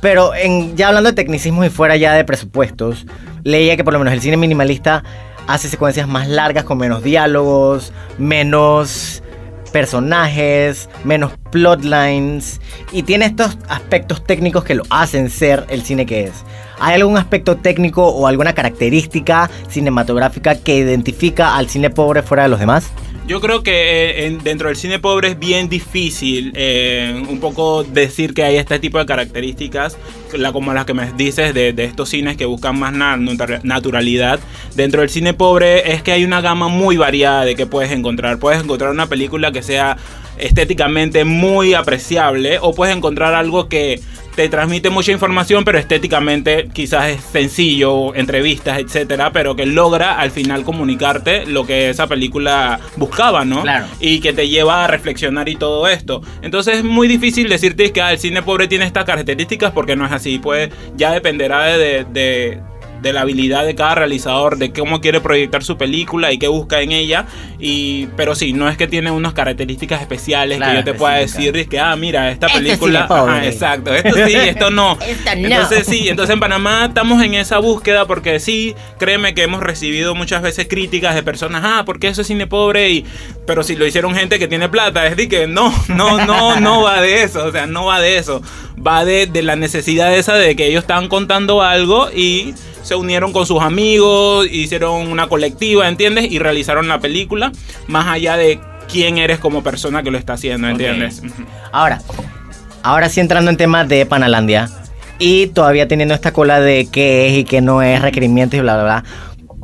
Pero 0.00 0.32
ya 0.74 0.88
hablando 0.88 1.10
de 1.10 1.16
tecnicismos 1.16 1.66
y 1.66 1.70
fuera 1.70 1.96
ya 1.96 2.14
de 2.14 2.24
presupuestos, 2.24 3.06
leía 3.44 3.76
que 3.76 3.84
por 3.84 3.92
lo 3.92 3.98
menos 3.98 4.14
el 4.14 4.20
cine 4.20 4.36
minimalista 4.36 5.04
hace 5.46 5.68
secuencias 5.68 6.08
más 6.08 6.28
largas 6.28 6.64
con 6.64 6.78
menos 6.78 7.02
diálogos, 7.02 7.92
menos 8.18 9.22
personajes, 9.72 10.88
menos 11.04 11.32
plotlines 11.50 12.60
y 12.92 13.02
tiene 13.04 13.26
estos 13.26 13.56
aspectos 13.68 14.24
técnicos 14.24 14.64
que 14.64 14.74
lo 14.74 14.82
hacen 14.90 15.30
ser 15.30 15.64
el 15.68 15.82
cine 15.82 16.06
que 16.06 16.24
es. 16.24 16.32
¿Hay 16.78 16.94
algún 16.94 17.18
aspecto 17.18 17.56
técnico 17.56 18.08
o 18.08 18.26
alguna 18.26 18.54
característica 18.54 19.50
cinematográfica 19.68 20.56
que 20.56 20.76
identifica 20.76 21.56
al 21.56 21.68
cine 21.68 21.90
pobre 21.90 22.22
fuera 22.22 22.44
de 22.44 22.48
los 22.48 22.58
demás? 22.58 22.90
Yo 23.30 23.40
creo 23.40 23.62
que 23.62 23.70
eh, 24.10 24.26
en- 24.26 24.42
dentro 24.42 24.66
del 24.66 24.76
cine 24.76 24.98
pobre 24.98 25.28
es 25.28 25.38
bien 25.38 25.68
difícil 25.68 26.50
eh, 26.56 27.22
un 27.28 27.38
poco 27.38 27.84
decir 27.84 28.34
que 28.34 28.42
hay 28.42 28.56
este 28.56 28.80
tipo 28.80 28.98
de 28.98 29.06
características, 29.06 29.96
la, 30.32 30.50
como 30.50 30.72
las 30.74 30.84
que 30.84 30.94
me 30.94 31.12
dices 31.12 31.54
de, 31.54 31.72
estos 31.78 32.08
cines 32.08 32.36
que 32.36 32.44
buscan 32.44 32.76
más 32.76 32.92
na- 32.92 33.16
natura- 33.16 33.60
naturalidad. 33.62 34.40
Dentro 34.74 35.02
del 35.02 35.10
cine 35.10 35.32
pobre 35.32 35.92
es 35.92 36.02
que 36.02 36.10
hay 36.10 36.24
una 36.24 36.40
gama 36.40 36.66
muy 36.66 36.96
variada 36.96 37.44
de 37.44 37.54
que 37.54 37.66
puedes 37.66 37.92
encontrar. 37.92 38.40
Puedes 38.40 38.64
encontrar 38.64 38.90
una 38.90 39.06
película 39.06 39.52
que 39.52 39.62
sea 39.62 39.96
estéticamente 40.36 41.22
muy 41.24 41.74
apreciable 41.74 42.58
o 42.60 42.74
puedes 42.74 42.96
encontrar 42.96 43.34
algo 43.34 43.68
que 43.68 44.00
te 44.34 44.48
transmite 44.48 44.90
mucha 44.90 45.12
información, 45.12 45.64
pero 45.64 45.78
estéticamente 45.78 46.68
quizás 46.72 47.08
es 47.10 47.20
sencillo, 47.22 48.14
entrevistas, 48.14 48.78
etcétera, 48.78 49.32
pero 49.32 49.56
que 49.56 49.66
logra 49.66 50.18
al 50.18 50.30
final 50.30 50.62
comunicarte 50.64 51.46
lo 51.46 51.66
que 51.66 51.90
esa 51.90 52.06
película 52.06 52.80
buscaba, 52.96 53.44
¿no? 53.44 53.62
Claro. 53.62 53.86
Y 54.00 54.20
que 54.20 54.32
te 54.32 54.48
lleva 54.48 54.84
a 54.84 54.86
reflexionar 54.86 55.48
y 55.48 55.56
todo 55.56 55.88
esto. 55.88 56.22
Entonces 56.42 56.78
es 56.78 56.84
muy 56.84 57.08
difícil 57.08 57.48
decirte 57.48 57.92
que 57.92 58.00
ah, 58.00 58.12
el 58.12 58.18
cine 58.18 58.42
pobre 58.42 58.68
tiene 58.68 58.84
estas 58.86 59.04
características 59.04 59.72
porque 59.72 59.96
no 59.96 60.06
es 60.06 60.12
así. 60.12 60.38
Pues 60.38 60.70
ya 60.96 61.12
dependerá 61.12 61.64
de, 61.64 62.04
de- 62.04 62.04
de 62.04 62.60
la 63.02 63.22
habilidad 63.22 63.64
de 63.64 63.74
cada 63.74 63.94
realizador, 63.94 64.58
de 64.58 64.72
cómo 64.72 65.00
quiere 65.00 65.20
proyectar 65.20 65.64
su 65.64 65.76
película 65.76 66.32
y 66.32 66.38
qué 66.38 66.48
busca 66.48 66.80
en 66.80 66.92
ella. 66.92 67.26
Y, 67.58 68.06
pero 68.16 68.34
sí, 68.34 68.52
no 68.52 68.68
es 68.68 68.76
que 68.76 68.86
tiene 68.86 69.10
unas 69.10 69.34
características 69.34 70.00
especiales 70.00 70.58
Claro, 70.58 70.72
que 70.72 70.78
yo 70.78 70.84
te 70.84 70.94
pueda 70.94 71.14
decir, 71.14 71.56
es 71.56 71.68
que, 71.68 71.78
ah, 71.78 71.94
mira, 71.96 72.30
esta 72.30 72.46
Este 72.46 72.58
es 72.58 72.64
película... 72.64 73.08
pobre. 73.08 73.32
Ajá, 73.32 73.46
exacto, 73.46 73.94
esto 73.94 74.14
sí, 74.26 74.34
esto 74.34 74.70
no. 74.70 74.98
Esto 75.06 75.30
no. 75.36 75.48
Entonces 75.48 75.86
sí, 75.86 76.08
entonces 76.08 76.34
en 76.34 76.40
Panamá 76.40 76.86
estamos 76.86 77.22
en 77.22 77.34
esa 77.34 77.58
búsqueda 77.58 78.06
porque 78.06 78.40
sí, 78.40 78.74
créeme 78.98 79.34
que 79.34 79.42
hemos 79.42 79.62
recibido 79.62 80.14
muchas 80.14 80.42
veces 80.42 80.66
críticas 80.68 81.14
de 81.14 81.22
personas, 81.22 81.62
ah, 81.64 81.82
porque 81.84 82.08
eso 82.08 82.22
es 82.22 82.26
cine 82.26 82.46
pobre 82.46 82.90
y 82.90 83.04
pero 83.46 83.62
si 83.62 83.76
lo 83.76 83.86
hicieron 83.86 84.14
gente 84.14 84.38
que 84.38 84.48
tiene 84.48 84.68
plata, 84.68 85.06
es 85.06 85.16
de 85.16 85.28
que 85.28 85.46
no, 85.46 85.72
no, 85.88 86.24
no, 86.24 86.60
no 86.60 86.82
va 86.82 87.00
de 87.00 87.22
eso, 87.22 87.44
o 87.46 87.52
sea, 87.52 87.66
no 87.66 87.86
va 87.86 88.00
de 88.00 88.18
eso, 88.18 88.42
va 88.84 89.04
de, 89.04 89.26
de 89.26 89.42
la 89.42 89.56
necesidad 89.56 90.14
esa 90.14 90.34
de 90.34 90.54
que 90.56 90.66
ellos 90.66 90.82
estaban 90.84 91.08
contando 91.08 91.62
algo 91.62 92.10
y 92.14 92.54
se 92.90 92.96
unieron 92.96 93.32
con 93.32 93.46
sus 93.46 93.62
amigos, 93.62 94.48
hicieron 94.50 95.06
una 95.12 95.28
colectiva, 95.28 95.86
¿entiendes? 95.86 96.28
Y 96.28 96.40
realizaron 96.40 96.88
la 96.88 96.98
película, 96.98 97.52
más 97.86 98.08
allá 98.08 98.36
de 98.36 98.58
quién 98.90 99.16
eres 99.16 99.38
como 99.38 99.62
persona 99.62 100.02
que 100.02 100.10
lo 100.10 100.18
está 100.18 100.32
haciendo, 100.32 100.66
¿entiendes? 100.66 101.22
Ahora, 101.70 102.00
ahora 102.82 103.08
sí 103.08 103.20
entrando 103.20 103.48
en 103.48 103.56
temas 103.56 103.88
de 103.88 104.06
Panalandia 104.06 104.68
y 105.20 105.46
todavía 105.46 105.86
teniendo 105.86 106.14
esta 106.14 106.32
cola 106.32 106.58
de 106.58 106.88
qué 106.90 107.28
es 107.28 107.38
y 107.38 107.44
qué 107.44 107.60
no 107.60 107.80
es, 107.80 108.02
requerimientos 108.02 108.58
y 108.58 108.60
bla, 108.60 108.74
bla, 108.74 108.82
bla. 108.82 109.04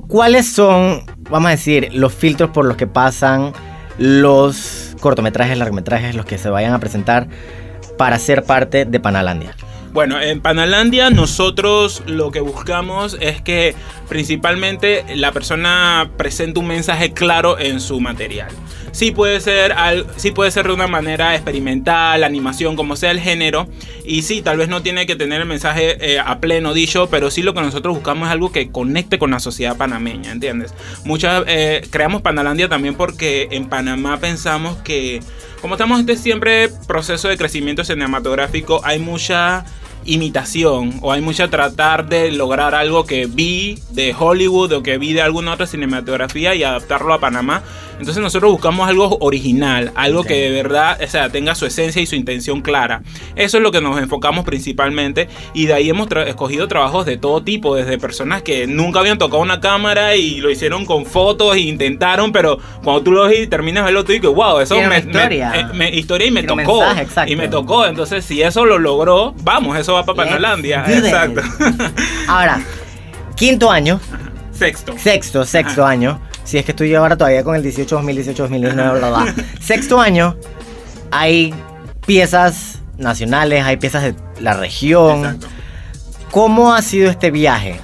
¿Cuáles 0.06 0.48
son, 0.48 1.02
vamos 1.28 1.48
a 1.48 1.50
decir, 1.50 1.88
los 1.94 2.14
filtros 2.14 2.50
por 2.50 2.64
los 2.64 2.76
que 2.76 2.86
pasan 2.86 3.52
los 3.98 4.94
cortometrajes, 5.00 5.58
largometrajes, 5.58 6.14
los 6.14 6.26
que 6.26 6.38
se 6.38 6.48
vayan 6.48 6.74
a 6.74 6.78
presentar 6.78 7.26
para 7.98 8.20
ser 8.20 8.44
parte 8.44 8.84
de 8.84 9.00
Panalandia? 9.00 9.56
Bueno, 9.96 10.20
en 10.20 10.42
Panalandia 10.42 11.08
nosotros 11.08 12.02
lo 12.04 12.30
que 12.30 12.40
buscamos 12.40 13.16
es 13.18 13.40
que 13.40 13.74
principalmente 14.10 15.06
la 15.16 15.32
persona 15.32 16.10
presente 16.18 16.60
un 16.60 16.66
mensaje 16.66 17.14
claro 17.14 17.58
en 17.58 17.80
su 17.80 17.98
material. 17.98 18.50
Sí 18.92 19.10
puede 19.10 19.40
ser, 19.40 19.74
sí 20.16 20.32
puede 20.32 20.50
ser 20.50 20.66
de 20.66 20.74
una 20.74 20.86
manera 20.86 21.34
experimental, 21.34 22.24
animación, 22.24 22.76
como 22.76 22.94
sea 22.94 23.10
el 23.10 23.20
género. 23.20 23.68
Y 24.04 24.20
sí, 24.20 24.42
tal 24.42 24.58
vez 24.58 24.68
no 24.68 24.82
tiene 24.82 25.06
que 25.06 25.16
tener 25.16 25.40
el 25.40 25.48
mensaje 25.48 25.96
eh, 25.98 26.18
a 26.18 26.40
pleno 26.40 26.74
dicho, 26.74 27.08
pero 27.10 27.30
sí 27.30 27.40
lo 27.40 27.54
que 27.54 27.62
nosotros 27.62 27.94
buscamos 27.94 28.28
es 28.28 28.32
algo 28.32 28.52
que 28.52 28.70
conecte 28.70 29.18
con 29.18 29.30
la 29.30 29.40
sociedad 29.40 29.78
panameña, 29.78 30.30
¿entiendes? 30.30 30.74
Muchas, 31.06 31.44
eh, 31.46 31.80
creamos 31.88 32.20
Panalandia 32.20 32.68
también 32.68 32.96
porque 32.96 33.48
en 33.50 33.70
Panamá 33.70 34.18
pensamos 34.18 34.76
que, 34.76 35.20
como 35.62 35.76
estamos 35.76 35.98
en 36.00 36.06
este 36.06 36.22
siempre 36.22 36.68
proceso 36.86 37.28
de 37.28 37.38
crecimiento 37.38 37.82
cinematográfico, 37.82 38.82
hay 38.84 38.98
mucha 38.98 39.64
imitación 40.06 40.98
o 41.02 41.12
hay 41.12 41.20
mucha 41.20 41.48
tratar 41.48 42.08
de 42.08 42.32
lograr 42.32 42.74
algo 42.74 43.04
que 43.04 43.26
vi 43.26 43.78
de 43.90 44.14
Hollywood 44.18 44.72
o 44.72 44.82
que 44.82 44.98
vi 44.98 45.12
de 45.12 45.22
alguna 45.22 45.52
otra 45.52 45.66
cinematografía 45.66 46.54
y 46.54 46.64
adaptarlo 46.64 47.12
a 47.12 47.20
Panamá. 47.20 47.62
Entonces 47.98 48.22
nosotros 48.22 48.52
buscamos 48.52 48.88
algo 48.88 49.16
original, 49.20 49.90
algo 49.94 50.20
Ok. 50.20 50.26
que 50.28 50.34
de 50.34 50.50
verdad 50.50 50.98
o 51.02 51.06
sea, 51.08 51.30
tenga 51.30 51.54
su 51.54 51.66
esencia 51.66 52.00
y 52.02 52.06
su 52.06 52.14
intención 52.14 52.60
clara. 52.60 53.02
Eso 53.36 53.56
es 53.56 53.62
lo 53.62 53.70
que 53.72 53.80
nos 53.80 53.98
enfocamos 53.98 54.44
principalmente 54.44 55.28
y 55.54 55.66
de 55.66 55.74
ahí 55.74 55.88
hemos 55.90 56.08
tra- 56.08 56.26
escogido 56.26 56.68
trabajos 56.68 57.06
de 57.06 57.16
todo 57.16 57.42
tipo, 57.42 57.74
desde 57.74 57.98
personas 57.98 58.42
que 58.42 58.66
nunca 58.66 59.00
habían 59.00 59.18
tocado 59.18 59.42
una 59.42 59.60
cámara 59.60 60.14
y 60.16 60.40
lo 60.40 60.50
hicieron 60.50 60.84
con 60.84 61.06
fotos 61.06 61.56
e 61.56 61.60
intentaron, 61.60 62.32
pero 62.32 62.58
cuando 62.84 63.02
tú 63.02 63.12
lo 63.12 63.24
ves 63.28 63.40
y 63.40 63.46
terminas 63.46 63.84
de 63.84 63.92
verlo 63.92 64.04
tú 64.04 64.12
dices, 64.12 64.30
wow, 64.30 64.60
eso 64.60 64.76
me, 64.80 64.98
historia. 64.98 65.50
me- 65.72 65.72
me- 65.74 65.90
historia 65.90 66.26
y 66.26 66.30
me 66.30 66.40
un 66.40 66.46
tocó. 66.46 66.80
mensaje, 66.94 67.32
y 67.32 67.36
me 67.36 67.48
tocó. 67.48 67.86
Entonces, 67.86 68.24
si 68.24 68.42
eso 68.42 68.64
lo 68.66 68.78
logró, 68.78 69.34
vamos, 69.42 69.76
eso 69.78 69.94
va 69.94 70.04
para 70.04 70.16
that. 70.38 70.88
Exacto. 70.90 71.40
Ahora, 72.28 72.60
quinto 73.36 73.70
año, 73.70 74.00
Sexto. 74.52 74.94
sexto, 74.98 75.44
sexto 75.44 75.82
Ajá. 75.82 75.90
año. 75.92 76.20
Si 76.46 76.56
es 76.58 76.64
que 76.64 76.70
estoy 76.72 76.94
ahora 76.94 77.16
todavía 77.16 77.44
con 77.44 77.56
el 77.56 77.62
18, 77.62 77.96
2018, 77.96 78.42
2019, 78.44 78.98
bla, 78.98 79.08
bla. 79.10 79.34
Sexto 79.60 80.00
año, 80.00 80.36
hay 81.10 81.52
piezas 82.06 82.80
nacionales, 82.96 83.64
hay 83.64 83.76
piezas 83.76 84.02
de 84.04 84.14
la 84.40 84.54
región. 84.54 85.18
Exacto. 85.24 85.48
¿Cómo 86.30 86.72
ha 86.72 86.82
sido 86.82 87.10
este 87.10 87.30
viaje? 87.30 87.80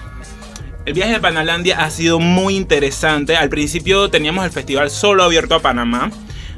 El 0.85 0.95
viaje 0.95 1.13
de 1.13 1.21
Panalandia 1.21 1.85
ha 1.85 1.91
sido 1.91 2.19
muy 2.21 2.57
interesante. 2.57 3.37
Al 3.37 3.49
principio 3.49 4.11
teníamos 4.11 4.45
el 4.45 4.51
festival 4.51 4.91
solo 4.91 5.23
abierto 5.25 5.55
a 5.55 5.61
Panamá. 5.61 6.11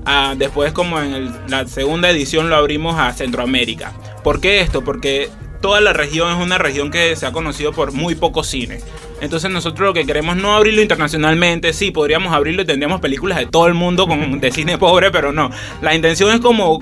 Ah, 0.06 0.34
después, 0.36 0.72
como 0.72 1.00
en 1.00 1.14
el- 1.14 1.32
la 1.48 1.66
segunda 1.66 2.10
edición, 2.10 2.50
lo 2.50 2.56
abrimos 2.56 2.98
a 2.98 3.12
Centroamérica. 3.12 3.92
¿Por 4.22 4.40
qué 4.40 4.60
esto? 4.60 4.82
Porque 4.84 5.30
toda 5.62 5.80
la 5.80 5.94
región 5.94 6.30
es 6.36 6.42
una 6.42 6.58
región 6.58 6.90
que 6.90 7.16
se 7.16 7.24
ha 7.26 7.32
conocido 7.32 7.72
por 7.72 7.92
muy 7.92 8.14
poco 8.14 8.44
cine. 8.44 8.80
Entonces 9.20 9.50
nosotros 9.50 9.88
lo 9.88 9.94
que 9.94 10.04
queremos 10.04 10.36
no 10.36 10.54
abrirlo 10.54 10.82
internacionalmente, 10.82 11.72
sí, 11.72 11.90
podríamos 11.90 12.32
abrirlo 12.32 12.62
y 12.62 12.66
tendríamos 12.66 13.00
películas 13.00 13.38
de 13.38 13.46
todo 13.46 13.66
el 13.66 13.74
mundo 13.74 14.06
con, 14.06 14.40
de 14.40 14.52
cine 14.52 14.78
pobre, 14.78 15.10
pero 15.10 15.32
no. 15.32 15.50
La 15.80 15.94
intención 15.94 16.30
es 16.30 16.40
como 16.40 16.80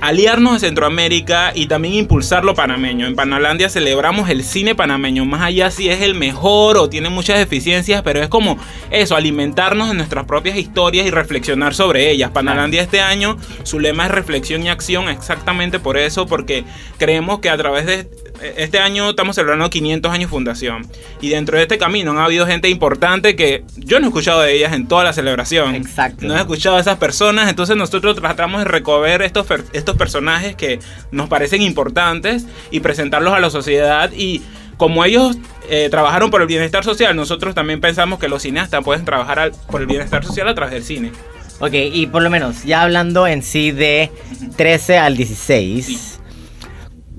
aliarnos 0.00 0.54
a 0.54 0.58
Centroamérica 0.58 1.52
y 1.54 1.66
también 1.66 1.94
impulsarlo 1.94 2.54
panameño. 2.54 3.06
En 3.06 3.14
Panalandia 3.14 3.68
celebramos 3.68 4.28
el 4.30 4.42
cine 4.44 4.74
panameño, 4.74 5.24
más 5.24 5.42
allá 5.42 5.70
si 5.70 5.90
es 5.90 6.00
el 6.00 6.14
mejor 6.14 6.78
o 6.78 6.88
tiene 6.88 7.10
muchas 7.10 7.38
deficiencias, 7.38 8.02
pero 8.02 8.22
es 8.22 8.28
como 8.28 8.58
eso, 8.90 9.16
alimentarnos 9.16 9.88
de 9.88 9.94
nuestras 9.94 10.24
propias 10.24 10.56
historias 10.56 11.06
y 11.06 11.10
reflexionar 11.10 11.74
sobre 11.74 12.10
ellas. 12.10 12.30
Panalandia 12.30 12.82
este 12.82 13.00
año, 13.00 13.36
su 13.62 13.78
lema 13.78 14.06
es 14.06 14.10
reflexión 14.10 14.62
y 14.62 14.68
acción, 14.68 15.08
exactamente 15.08 15.78
por 15.78 15.96
eso, 15.96 16.26
porque 16.26 16.64
creemos 16.98 17.40
que 17.40 17.50
a 17.50 17.56
través 17.56 17.86
de 17.86 18.08
este 18.56 18.78
año 18.78 19.10
estamos 19.10 19.36
celebrando 19.36 19.68
500 19.70 20.12
años 20.12 20.30
fundación 20.30 20.86
y 21.20 21.28
dentro 21.30 21.56
de 21.56 21.62
este 21.64 21.78
camino 21.78 22.10
han 22.12 22.18
habido 22.18 22.46
gente 22.46 22.68
importante 22.68 23.36
que 23.36 23.64
yo 23.76 24.00
no 24.00 24.06
he 24.06 24.08
escuchado 24.08 24.40
de 24.40 24.54
ellas 24.54 24.72
en 24.72 24.86
toda 24.88 25.04
la 25.04 25.12
celebración. 25.12 25.74
Exacto. 25.74 26.26
No 26.26 26.36
he 26.36 26.40
escuchado 26.40 26.76
a 26.76 26.80
esas 26.80 26.98
personas, 26.98 27.48
entonces 27.50 27.76
nosotros 27.76 28.16
tratamos 28.16 28.60
de 28.60 28.64
recoger 28.66 29.22
estos, 29.22 29.46
estos 29.72 29.96
personajes 29.96 30.56
que 30.56 30.78
nos 31.10 31.28
parecen 31.28 31.62
importantes 31.62 32.46
y 32.70 32.80
presentarlos 32.80 33.34
a 33.34 33.40
la 33.40 33.50
sociedad 33.50 34.10
y 34.12 34.42
como 34.76 35.04
ellos 35.04 35.36
eh, 35.68 35.88
trabajaron 35.90 36.30
por 36.30 36.40
el 36.40 36.46
bienestar 36.46 36.82
social, 36.84 37.14
nosotros 37.14 37.54
también 37.54 37.80
pensamos 37.80 38.18
que 38.18 38.28
los 38.28 38.42
cineastas 38.42 38.82
pueden 38.82 39.04
trabajar 39.04 39.38
al- 39.38 39.52
por 39.70 39.80
el 39.82 39.86
bienestar 39.86 40.24
social 40.24 40.48
a 40.48 40.54
través 40.54 40.72
del 40.74 40.82
cine. 40.84 41.12
Ok, 41.62 41.74
y 41.74 42.06
por 42.06 42.22
lo 42.22 42.30
menos, 42.30 42.64
ya 42.64 42.80
hablando 42.80 43.26
en 43.26 43.42
sí 43.42 43.70
de 43.70 44.10
13 44.56 44.96
al 44.96 45.18
16, 45.18 45.84
Sí. 45.86 45.98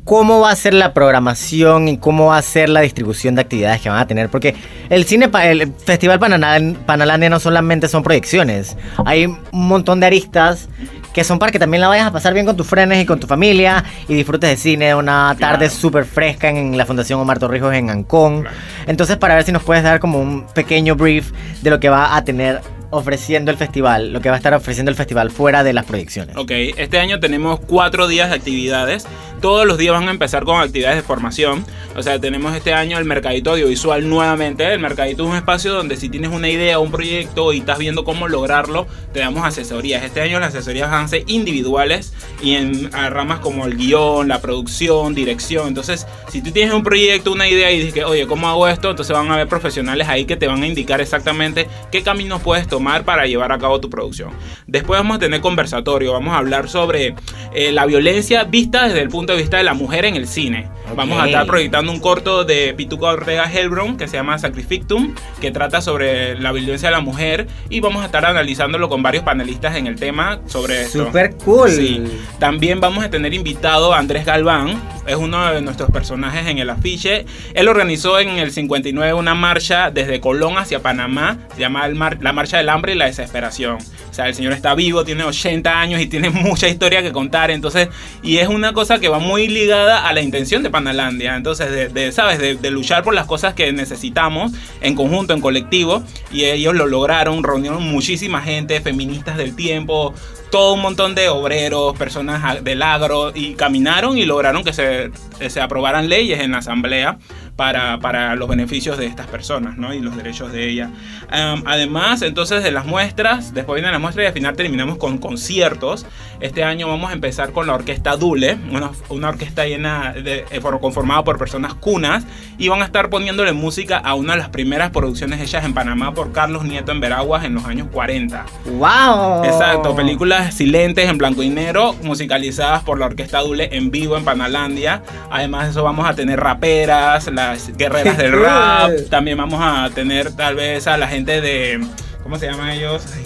¿Cómo 0.03 0.41
va 0.41 0.51
a 0.51 0.55
ser 0.55 0.73
la 0.73 0.93
programación 0.93 1.87
y 1.87 1.97
cómo 1.97 2.27
va 2.27 2.37
a 2.37 2.41
ser 2.41 2.69
la 2.69 2.81
distribución 2.81 3.35
de 3.35 3.41
actividades 3.41 3.81
que 3.81 3.89
van 3.89 3.99
a 3.99 4.07
tener? 4.07 4.29
Porque 4.29 4.55
el 4.89 5.05
cine, 5.05 5.29
el 5.43 5.73
Festival 5.73 6.19
Panalandia 6.19 7.29
no 7.29 7.39
solamente 7.39 7.87
son 7.87 8.03
proyecciones, 8.03 8.77
hay 9.05 9.25
un 9.25 9.39
montón 9.51 9.99
de 9.99 10.07
aristas 10.07 10.69
que 11.13 11.23
son 11.25 11.39
para 11.39 11.51
que 11.51 11.59
también 11.59 11.81
la 11.81 11.89
vayas 11.89 12.07
a 12.07 12.11
pasar 12.11 12.33
bien 12.33 12.45
con 12.45 12.55
tus 12.55 12.65
frenes 12.65 13.03
y 13.03 13.05
con 13.05 13.19
tu 13.19 13.27
familia 13.27 13.83
y 14.07 14.13
disfrutes 14.15 14.49
de 14.49 14.55
cine, 14.57 14.95
una 14.95 15.35
tarde 15.37 15.65
Claro. 15.65 15.73
súper 15.73 16.05
fresca 16.05 16.47
en 16.49 16.77
la 16.77 16.85
Fundación 16.85 17.19
Omar 17.19 17.37
Torrijos 17.37 17.73
en 17.73 17.89
Ancón. 17.89 18.41
Claro. 18.43 18.55
Entonces, 18.87 19.17
para 19.17 19.35
ver 19.35 19.43
si 19.43 19.51
nos 19.51 19.61
puedes 19.63 19.83
dar 19.83 19.99
como 19.99 20.19
un 20.19 20.45
pequeño 20.53 20.95
brief 20.95 21.31
de 21.61 21.69
lo 21.69 21.79
que 21.81 21.89
va 21.89 22.15
a 22.15 22.23
tener 22.23 22.61
ofreciendo 22.91 23.51
el 23.51 23.57
festival, 23.57 24.13
lo 24.13 24.21
que 24.21 24.29
va 24.29 24.35
a 24.35 24.37
estar 24.37 24.53
ofreciendo 24.53 24.91
el 24.91 24.95
festival 24.95 25.31
fuera 25.31 25.63
de 25.63 25.73
las 25.73 25.85
proyecciones. 25.85 26.35
Ok, 26.37 26.51
este 26.51 26.99
año 26.99 27.19
tenemos 27.19 27.59
cuatro 27.59 28.07
días 28.07 28.29
de 28.29 28.35
actividades. 28.35 29.07
Todos 29.41 29.65
los 29.65 29.79
días 29.79 29.93
van 29.93 30.07
a 30.07 30.11
empezar 30.11 30.43
con 30.43 30.61
actividades 30.61 30.97
de 30.97 31.01
formación. 31.01 31.65
O 31.95 32.03
sea, 32.03 32.19
tenemos 32.19 32.55
este 32.55 32.73
año 32.73 32.99
el 32.99 33.05
mercadito 33.05 33.51
audiovisual 33.51 34.07
nuevamente. 34.07 34.71
El 34.71 34.79
mercadito 34.79 35.23
es 35.23 35.29
un 35.31 35.35
espacio 35.35 35.73
donde 35.73 35.97
si 35.97 36.09
tienes 36.09 36.29
una 36.29 36.47
idea, 36.47 36.77
un 36.77 36.91
proyecto 36.91 37.51
y 37.51 37.59
estás 37.59 37.79
viendo 37.79 38.03
cómo 38.03 38.27
lograrlo, 38.27 38.85
te 39.13 39.19
damos 39.19 39.43
asesorías. 39.43 40.03
Este 40.03 40.21
año 40.21 40.39
las 40.39 40.49
asesorías 40.49 40.91
van 40.91 41.05
a 41.05 41.07
ser 41.07 41.23
individuales 41.25 42.13
y 42.43 42.53
en 42.53 42.91
ramas 42.91 43.39
como 43.39 43.65
el 43.65 43.77
guion, 43.77 44.27
la 44.27 44.41
producción, 44.41 45.15
dirección. 45.15 45.69
Entonces, 45.69 46.05
si 46.29 46.41
tú 46.41 46.51
tienes 46.51 46.73
un 46.73 46.83
proyecto, 46.83 47.31
una 47.31 47.47
idea 47.47 47.71
y 47.71 47.77
dices 47.77 47.93
que, 47.93 48.03
oye, 48.03 48.27
¿cómo 48.27 48.47
hago 48.47 48.67
esto? 48.67 48.91
Entonces 48.91 49.15
van 49.15 49.31
a 49.31 49.33
haber 49.33 49.47
profesionales 49.47 50.07
ahí 50.07 50.25
que 50.25 50.37
te 50.37 50.47
van 50.47 50.61
a 50.61 50.67
indicar 50.67 51.01
exactamente 51.01 51.67
qué 51.91 52.03
caminos 52.03 52.41
puedes 52.41 52.67
tomar 52.67 52.80
para 53.03 53.25
llevar 53.25 53.51
a 53.51 53.57
cabo 53.59 53.79
tu 53.79 53.89
producción. 53.89 54.31
Después 54.67 54.99
vamos 54.99 55.17
a 55.17 55.19
tener 55.19 55.41
conversatorio, 55.41 56.13
vamos 56.13 56.33
a 56.33 56.37
hablar 56.37 56.67
sobre 56.69 57.15
eh, 57.53 57.71
la 57.71 57.85
violencia 57.85 58.43
vista 58.43 58.87
desde 58.87 59.01
el 59.01 59.09
punto 59.09 59.33
de 59.33 59.39
vista 59.39 59.57
de 59.57 59.63
la 59.63 59.73
mujer 59.73 60.05
en 60.05 60.15
el 60.15 60.27
cine. 60.27 60.67
Vamos 60.95 61.21
a 61.21 61.25
estar 61.27 61.45
proyectando 61.45 61.89
un 61.91 61.99
corto 62.01 62.43
de 62.43 62.73
Pituca 62.73 63.07
Ortega 63.07 63.49
Helbron 63.49 63.95
que 63.95 64.09
se 64.09 64.17
llama 64.17 64.37
Sacrifictum, 64.37 65.15
que 65.39 65.49
trata 65.51 65.79
sobre 65.81 66.37
la 66.37 66.51
violencia 66.51 66.89
de 66.89 66.95
la 66.95 66.99
mujer 67.01 67.47
y 67.69 67.79
vamos 67.79 68.01
a 68.03 68.07
estar 68.07 68.25
analizándolo 68.25 68.89
con 68.89 69.01
varios 69.01 69.23
panelistas 69.23 69.77
en 69.77 69.87
el 69.87 69.95
tema 69.95 70.39
sobre 70.47 70.81
esto. 70.81 71.05
Súper 71.05 71.35
cool. 71.45 71.69
Sí. 71.71 72.03
También 72.39 72.81
vamos 72.81 73.03
a 73.05 73.09
tener 73.09 73.33
invitado 73.33 73.93
a 73.93 73.99
Andrés 73.99 74.25
Galván, 74.25 74.81
es 75.07 75.15
uno 75.15 75.51
de 75.53 75.61
nuestros 75.61 75.89
personajes 75.91 76.45
en 76.47 76.57
el 76.57 76.69
afiche. 76.69 77.25
Él 77.53 77.67
organizó 77.69 78.19
en 78.19 78.29
el 78.37 78.51
59 78.51 79.13
una 79.13 79.33
marcha 79.33 79.91
desde 79.91 80.19
Colón 80.19 80.57
hacia 80.57 80.81
Panamá, 80.81 81.37
se 81.53 81.61
llama 81.61 81.85
el 81.85 81.95
mar- 81.95 82.17
la 82.21 82.33
Marcha 82.33 82.57
del 82.57 82.67
Hambre 82.71 82.93
y 82.93 82.95
la 82.95 83.05
Desesperación. 83.05 83.77
O 84.09 84.13
sea, 84.13 84.27
el 84.27 84.35
señor 84.35 84.53
está 84.53 84.75
vivo, 84.75 85.03
tiene 85.05 85.23
80 85.23 85.79
años 85.79 86.01
y 86.01 86.07
tiene 86.07 86.29
mucha 86.31 86.67
historia 86.67 87.01
que 87.01 87.11
contar, 87.11 87.51
entonces, 87.51 87.89
y 88.23 88.37
es 88.37 88.47
una 88.47 88.73
cosa 88.73 88.99
que 88.99 89.07
va 89.07 89.19
muy 89.19 89.47
ligada 89.47 90.07
a 90.07 90.13
la 90.13 90.21
intención 90.21 90.63
de 90.63 90.69
Panalandia, 90.69 91.35
entonces, 91.35 91.93
de, 91.93 92.11
¿sabes? 92.11 92.61
De 92.61 92.71
luchar 92.71 93.03
por 93.03 93.13
las 93.13 93.25
cosas 93.25 93.53
que 93.53 93.71
necesitamos 93.71 94.51
en 94.81 94.95
conjunto, 94.95 95.33
en 95.33 95.41
colectivo, 95.41 96.03
y 96.31 96.45
ellos 96.45 96.75
lo 96.75 96.87
lograron, 96.87 97.43
reunieron 97.43 97.83
muchísima 97.83 98.41
gente, 98.41 98.81
feministas 98.81 99.37
del 99.37 99.55
tiempo, 99.55 100.13
todo 100.51 100.73
un 100.73 100.81
montón 100.81 101.15
de 101.15 101.29
obreros, 101.29 101.97
personas 101.97 102.63
del 102.63 102.81
agro, 102.81 103.31
y 103.33 103.53
caminaron 103.55 104.17
y 104.17 104.25
lograron 104.25 104.63
que 104.63 104.73
se, 104.73 105.11
se 105.49 105.61
aprobaran 105.61 106.09
leyes 106.09 106.41
en 106.41 106.51
la 106.51 106.57
asamblea 106.59 107.17
para, 107.55 107.99
para 107.99 108.35
los 108.35 108.49
beneficios 108.49 108.97
de 108.97 109.05
estas 109.05 109.27
personas 109.27 109.77
¿no? 109.77 109.93
y 109.93 109.99
los 109.99 110.15
derechos 110.17 110.51
de 110.51 110.67
ellas. 110.69 110.89
Am, 111.29 111.63
además, 111.65 112.21
entonces 112.21 112.63
de 112.63 112.71
las 112.71 112.85
muestras, 112.85 113.53
después 113.53 113.75
vienen 113.75 113.91
las 113.91 114.01
muestras 114.01 114.23
y 114.25 114.27
al 114.27 114.33
final 114.33 114.55
terminamos 114.55 114.97
con 114.97 115.17
conciertos. 115.19 116.05
Este 116.39 116.63
año 116.63 116.87
vamos 116.87 117.11
a 117.11 117.13
empezar 117.13 117.51
con 117.51 117.67
la 117.67 117.73
orquesta 117.75 118.15
Dule, 118.17 118.57
una, 118.71 118.91
una 119.09 119.29
orquesta 119.29 119.65
llena 119.65 120.11
de, 120.13 120.45
eh, 120.51 120.59
for- 120.61 120.79
conformada 120.81 121.23
por 121.23 121.37
personas 121.37 121.75
cunas, 121.75 122.25
y 122.57 122.67
van 122.67 122.81
a 122.81 122.85
estar 122.85 123.09
poniéndole 123.09 123.53
música 123.53 123.97
a 123.97 124.15
una 124.15 124.33
de 124.33 124.39
las 124.39 124.49
primeras 124.49 124.89
producciones 124.91 125.39
hechas 125.39 125.63
en 125.63 125.73
Panamá 125.73 126.13
por 126.13 126.31
Carlos 126.31 126.63
Nieto 126.65 126.91
en 126.91 126.99
Veraguas 126.99 127.45
en 127.45 127.53
los 127.53 127.65
años 127.65 127.87
40. 127.91 128.45
¡Wow! 128.65 129.43
Exacto, 129.45 129.95
películas 129.95 130.40
silentes 130.49 131.07
en 131.09 131.17
blanco 131.17 131.43
y 131.43 131.49
negro, 131.49 131.93
musicalizadas 132.01 132.83
por 132.83 132.97
la 132.99 133.05
Orquesta 133.05 133.39
Dule 133.39 133.69
en 133.73 133.91
vivo 133.91 134.17
en 134.17 134.25
Panalandia. 134.25 135.03
Además 135.29 135.65
de 135.65 135.71
eso 135.71 135.83
vamos 135.83 136.09
a 136.09 136.13
tener 136.15 136.39
raperas, 136.39 137.27
las 137.27 137.75
guerreras 137.77 138.17
del 138.17 138.31
rap. 138.41 138.91
También 139.09 139.37
vamos 139.37 139.59
a 139.61 139.89
tener 139.93 140.31
tal 140.35 140.55
vez 140.55 140.87
a 140.87 140.97
la 140.97 141.07
gente 141.07 141.41
de... 141.41 141.79
¿Cómo 142.23 142.37
se 142.39 142.47
llaman 142.47 142.69
ellos? 142.71 143.03
Ay, 143.15 143.25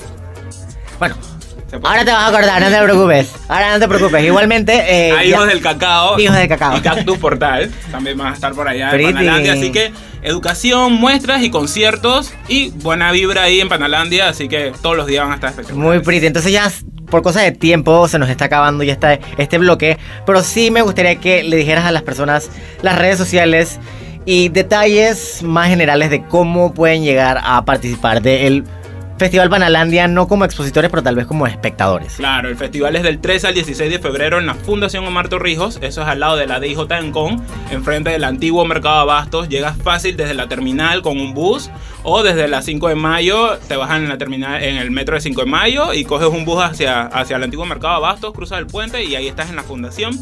Bueno, 0.99 1.15
¿se 1.69 1.77
puede- 1.79 1.87
ahora 1.93 2.05
te 2.05 2.11
vas 2.11 2.21
a 2.23 2.27
acordar, 2.27 2.61
no 2.61 2.69
te 2.69 2.83
preocupes. 2.83 3.31
Ahora 3.47 3.73
no 3.73 3.79
te 3.79 3.87
preocupes. 3.87 4.23
Igualmente. 4.23 4.73
Eh, 4.87 5.11
a 5.11 5.23
ya- 5.23 5.29
Hijos 5.29 5.47
del 5.47 5.61
Cacao. 5.61 6.19
Hijos 6.19 6.35
del 6.35 6.47
Cacao. 6.47 6.77
Y 6.77 6.81
Cactus 6.81 7.17
Portal. 7.17 7.71
También 7.91 8.17
van 8.17 8.27
a 8.27 8.33
estar 8.33 8.53
por 8.53 8.67
allá 8.67 8.91
en 8.91 9.13
Panalandia. 9.13 9.53
Así 9.53 9.71
que 9.71 9.91
educación, 10.25 10.93
muestras 10.93 11.43
y 11.43 11.49
conciertos. 11.49 12.33
Y 12.47 12.71
buena 12.71 13.11
vibra 13.11 13.43
ahí 13.43 13.61
en 13.61 13.69
Panalandia. 13.69 14.29
Así 14.29 14.47
que 14.47 14.73
todos 14.81 14.97
los 14.97 15.07
días 15.07 15.23
van 15.23 15.31
a 15.31 15.35
estar 15.35 15.49
espectaculares. 15.51 15.95
Muy 15.95 16.03
pretty. 16.03 16.27
Entonces 16.27 16.51
ya 16.51 16.71
por 17.09 17.21
cosa 17.21 17.41
de 17.41 17.51
tiempo 17.51 18.07
se 18.07 18.19
nos 18.19 18.29
está 18.29 18.45
acabando 18.45 18.83
ya 18.83 18.93
está 18.93 19.13
este 19.37 19.57
bloque. 19.57 19.97
Pero 20.25 20.43
sí 20.43 20.71
me 20.71 20.81
gustaría 20.81 21.15
que 21.15 21.43
le 21.43 21.57
dijeras 21.57 21.85
a 21.85 21.91
las 21.91 22.03
personas 22.03 22.49
las 22.81 22.97
redes 22.97 23.17
sociales 23.17 23.79
y 24.25 24.49
detalles 24.49 25.43
más 25.43 25.69
generales 25.69 26.09
de 26.09 26.23
cómo 26.23 26.73
pueden 26.73 27.03
llegar 27.03 27.39
a 27.43 27.63
participar 27.63 28.21
del 28.21 28.63
Festival 29.17 29.49
Panalandia, 29.49 30.09
no 30.09 30.27
como 30.27 30.43
expositores, 30.43 30.91
pero 30.91 31.01
tal 31.01 31.15
vez 31.15 31.25
como 31.25 31.47
espectadores. 31.47 32.15
Claro, 32.15 32.49
el 32.49 32.57
festival 32.57 32.97
es 32.97 33.03
del 33.03 33.21
13 33.21 33.47
al 33.47 33.53
16 33.53 33.89
de 33.89 33.99
febrero 33.99 34.39
en 34.39 34.45
la 34.45 34.55
Fundación 34.55 35.05
Omar 35.05 35.29
Torrijos. 35.29 35.79
Eso 35.81 36.01
es 36.01 36.07
al 36.07 36.19
lado 36.19 36.35
de 36.35 36.47
la 36.47 36.59
DIJ 36.59 36.91
en 36.91 37.13
Con, 37.13 37.41
enfrente 37.71 38.09
del 38.09 38.25
antiguo 38.25 38.65
Mercado 38.65 38.99
Abastos. 38.99 39.47
Llegas 39.47 39.77
fácil 39.77 40.17
desde 40.17 40.33
la 40.33 40.49
terminal 40.49 41.01
con 41.01 41.17
un 41.17 41.33
bus 41.33 41.69
o 42.03 42.23
desde 42.23 42.49
la 42.49 42.61
5 42.61 42.89
de 42.89 42.95
mayo 42.95 43.57
te 43.67 43.77
bajan 43.77 44.03
en 44.03 44.09
la 44.09 44.17
terminal 44.17 44.61
en 44.61 44.75
el 44.75 44.91
metro 44.91 45.15
de 45.15 45.21
5 45.21 45.41
de 45.41 45.47
mayo 45.49 45.93
y 45.93 46.03
coges 46.03 46.27
un 46.27 46.43
bus 46.43 46.61
hacia, 46.61 47.03
hacia 47.03 47.37
el 47.37 47.43
antiguo 47.43 47.65
Mercado 47.65 47.95
Abastos, 47.95 48.33
cruzas 48.33 48.59
el 48.59 48.67
puente 48.67 49.03
y 49.05 49.15
ahí 49.15 49.27
estás 49.27 49.49
en 49.49 49.55
la 49.55 49.63
fundación. 49.63 50.19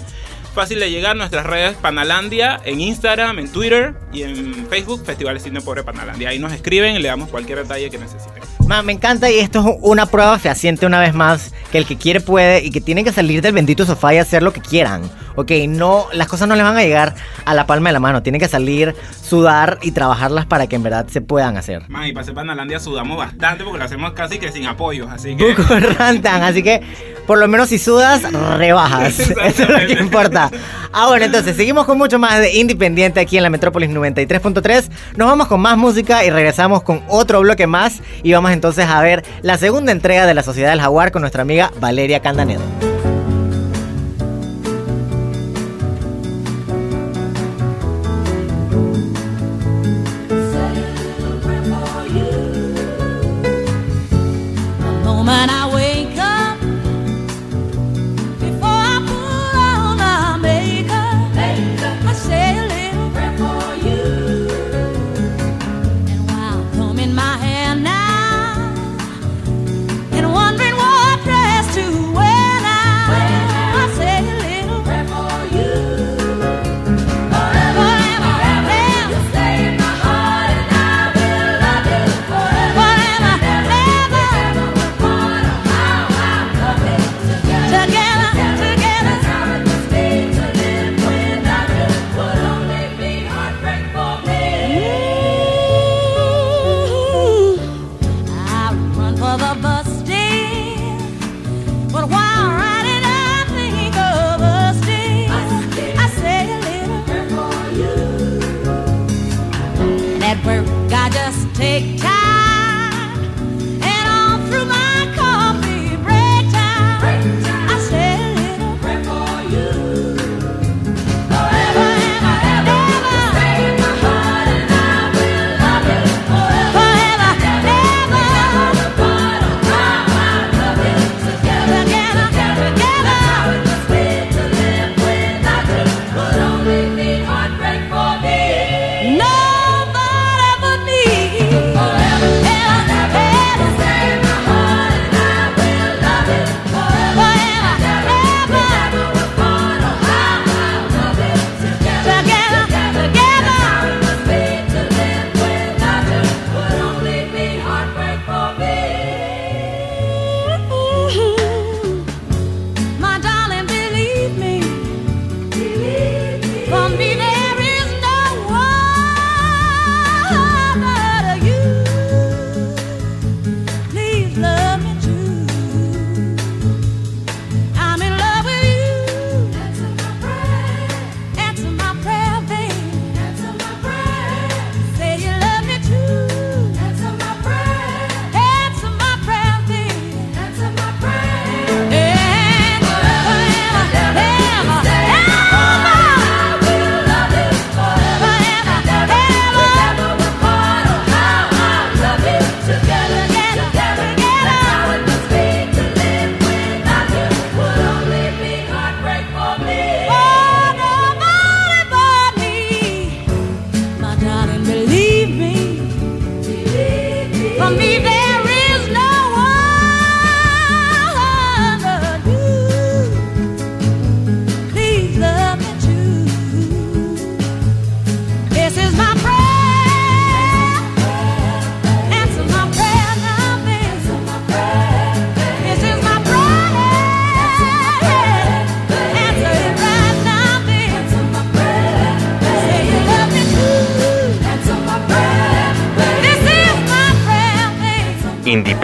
Fácil 0.53 0.79
de 0.79 0.91
llegar, 0.91 1.15
nuestras 1.15 1.47
redes 1.47 1.75
Panalandia 1.77 2.62
en 2.63 2.79
Instagram, 2.79 3.39
en 3.39 3.51
Twitter 3.51 3.95
y 4.13 4.21
en 4.21 4.67
Facebook, 4.69 5.03
Festival 5.03 5.39
Cine 5.39 5.62
Pobre 5.62 5.84
Panalandia. 5.84 6.29
Ahí 6.29 6.38
nos 6.38 6.53
escriben 6.53 6.95
y 6.95 6.99
le 6.99 7.08
damos 7.08 7.29
cualquier 7.29 7.58
detalle 7.58 7.89
que 7.89 7.97
necesiten. 7.97 8.42
Ma, 8.67 8.82
me 8.82 8.93
encanta 8.93 9.30
y 9.30 9.39
esto 9.39 9.60
es 9.60 9.78
una 9.82 10.06
prueba 10.06 10.39
fehaciente 10.39 10.86
una 10.86 10.99
vez 10.99 11.13
más 11.13 11.54
que 11.71 11.78
el 11.78 11.86
que 11.86 11.97
quiere 11.97 12.21
puede 12.21 12.63
y 12.63 12.71
que 12.71 12.80
tienen 12.80 13.04
que 13.04 13.12
salir 13.12 13.41
del 13.41 13.54
bendito 13.54 13.86
sofá 13.86 14.13
y 14.13 14.17
hacer 14.17 14.41
lo 14.41 14.54
que 14.54 14.62
quieran. 14.62 15.02
Ok, 15.36 15.52
no, 15.67 16.08
las 16.13 16.28
cosas 16.28 16.48
no 16.48 16.56
les 16.56 16.63
van 16.63 16.78
a 16.78 16.84
llegar 16.84 17.15
a 17.46 17.54
la 17.54 17.65
palma 17.65 17.89
de 17.89 17.93
la 17.93 18.00
mano, 18.00 18.24
tienen 18.24 18.39
que 18.39 18.48
salir, 18.48 18.96
sudar 19.22 19.80
y 19.82 19.91
trabajarlas 19.91 20.46
para 20.46 20.67
que 20.67 20.76
en 20.76 20.84
verdad 20.84 21.08
se 21.08 21.22
puedan 21.22 21.58
hacer. 21.58 21.89
Man, 21.89 22.08
y 22.08 22.13
para 22.13 22.26
ser 22.26 22.34
Panalandia 22.34 22.80
sudamos 22.80 23.17
bastante 23.17 23.63
porque 23.63 23.80
lo 23.80 23.86
hacemos 23.86 24.13
casi 24.13 24.39
que 24.39 24.52
sin 24.52 24.65
apoyos, 24.65 25.10
así 25.12 25.36
que... 25.36 25.54
Buco 25.54 25.63
rantan, 25.98 26.43
así 26.43 26.63
que 26.63 26.82
por 27.26 27.38
lo 27.38 27.48
menos 27.48 27.69
si 27.69 27.80
sudas, 27.80 28.22
rebajas. 28.58 29.19
Eso 29.19 29.63
es 29.63 29.69
lo 29.69 29.88
que 29.88 29.93
importa. 29.93 30.52
Ah, 30.91 31.08
bueno, 31.08 31.26
entonces 31.26 31.56
seguimos 31.56 31.86
con 31.86 31.98
mucho 31.98 32.19
más 32.19 32.39
de 32.39 32.54
Independiente 32.54 33.19
aquí 33.19 33.38
en 33.38 33.43
la 33.43 33.50
Metrópolis 33.50 33.89
93.3. 33.89 34.89
Nos 35.15 35.28
vamos 35.28 35.48
con 35.48 35.62
más 35.62 35.78
música 35.78 36.26
y 36.26 36.30
regresamos 36.30 36.84
con 36.84 37.02
otro 37.08 37.41
bloque 37.41 37.67
más. 37.67 38.02
Y 38.24 38.34
vamos 38.34 38.52
entonces 38.52 38.88
a 38.88 39.02
ver 39.02 39.24
la 39.41 39.58
segunda 39.58 39.91
entrega 39.91 40.26
de 40.26 40.34
La 40.34 40.43
Sociedad 40.43 40.72
del 40.72 40.82
Jaguar 40.82 41.12
con 41.12 41.22
nuestra 41.22 41.41
amiga 41.41 41.72
Valeria 41.80 42.19
Candanedo. 42.19 42.62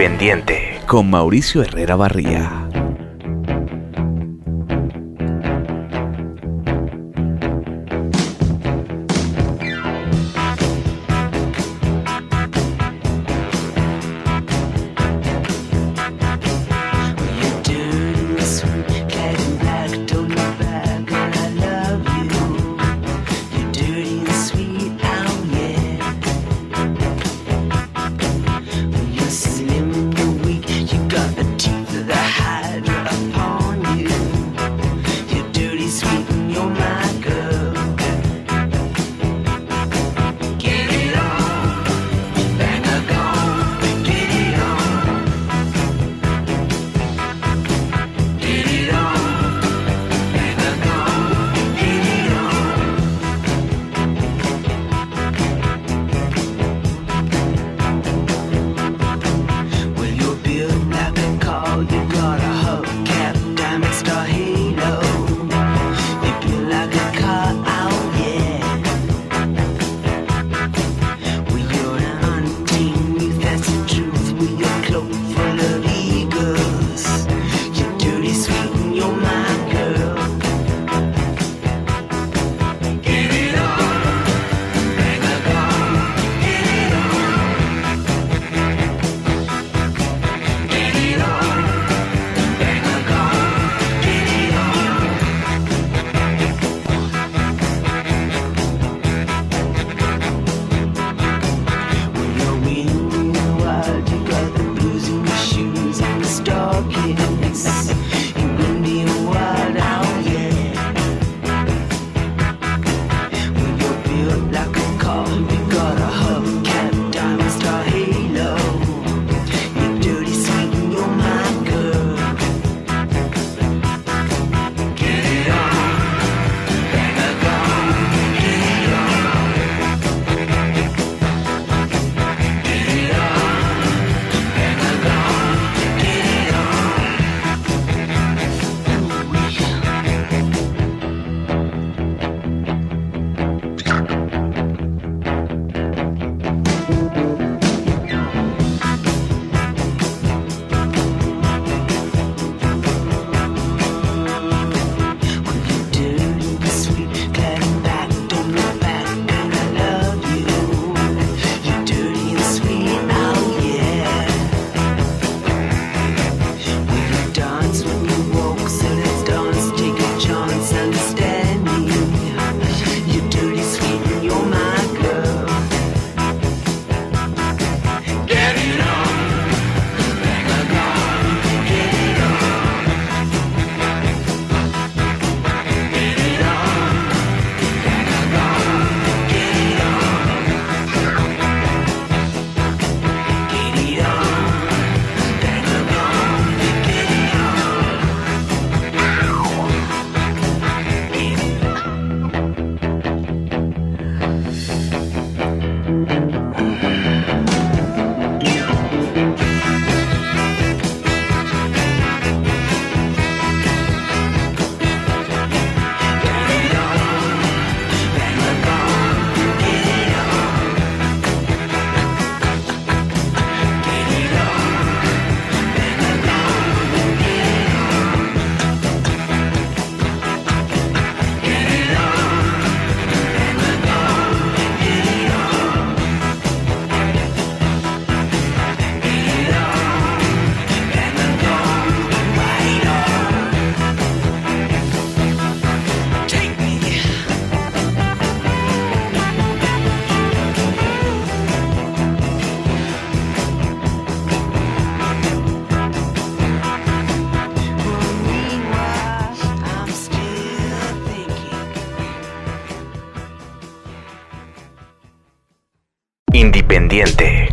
Independiente 0.00 0.80
con 0.86 1.10
Mauricio 1.10 1.60
Herrera 1.60 1.94
Barría. 1.94 2.69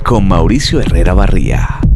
Con 0.04 0.28
Mauricio 0.28 0.80
Herrera 0.80 1.14
Barría. 1.14 1.87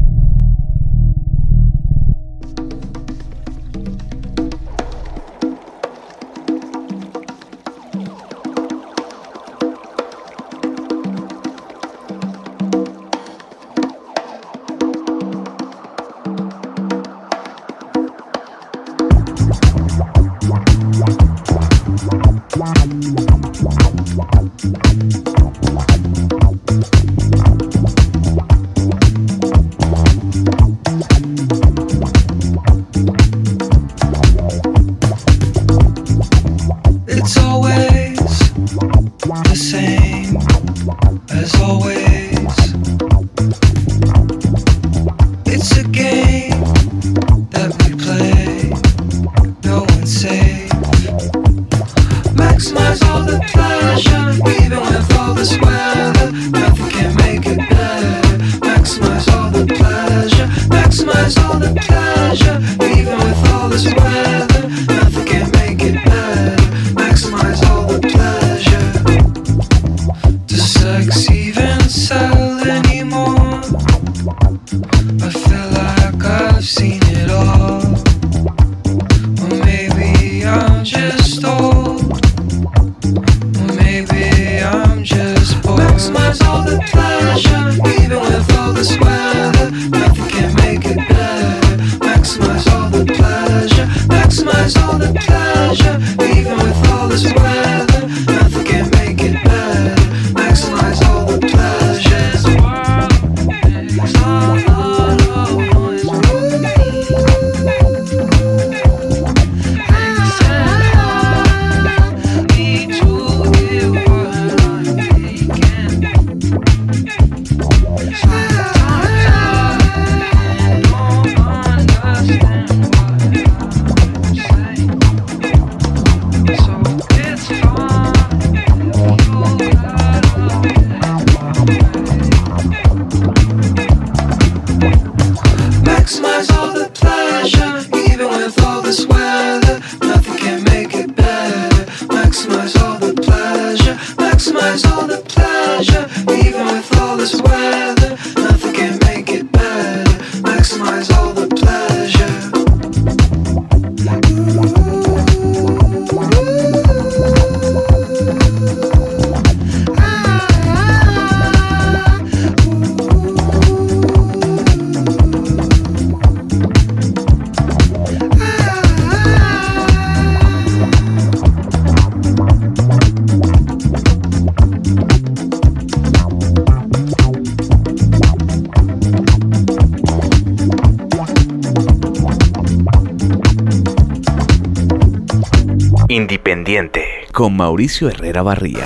Mauricio 187.72 188.10
Herrera 188.10 188.44
Barría. 188.44 188.84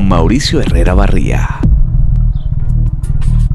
Con 0.00 0.08
Mauricio 0.08 0.62
Herrera 0.62 0.94
Barría. 0.94 1.60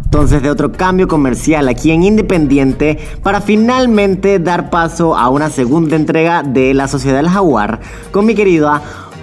Entonces 0.04 0.44
de 0.44 0.52
otro 0.52 0.72
cambio 0.72 1.08
comercial 1.08 1.68
aquí 1.68 1.90
en 1.90 2.04
Independiente 2.04 3.00
para 3.24 3.42
finalmente 3.42 4.38
dar 4.38 4.70
paso 4.70 5.18
a 5.18 5.30
una 5.30 5.50
segunda 5.50 5.96
entrega 5.96 6.44
de 6.44 6.76
La 6.76 6.88
Sociedad 6.88 7.18
del 7.18 7.30
Jaguar 7.30 7.80
con 8.12 8.28
mi 8.28 8.36
querida 8.36 8.80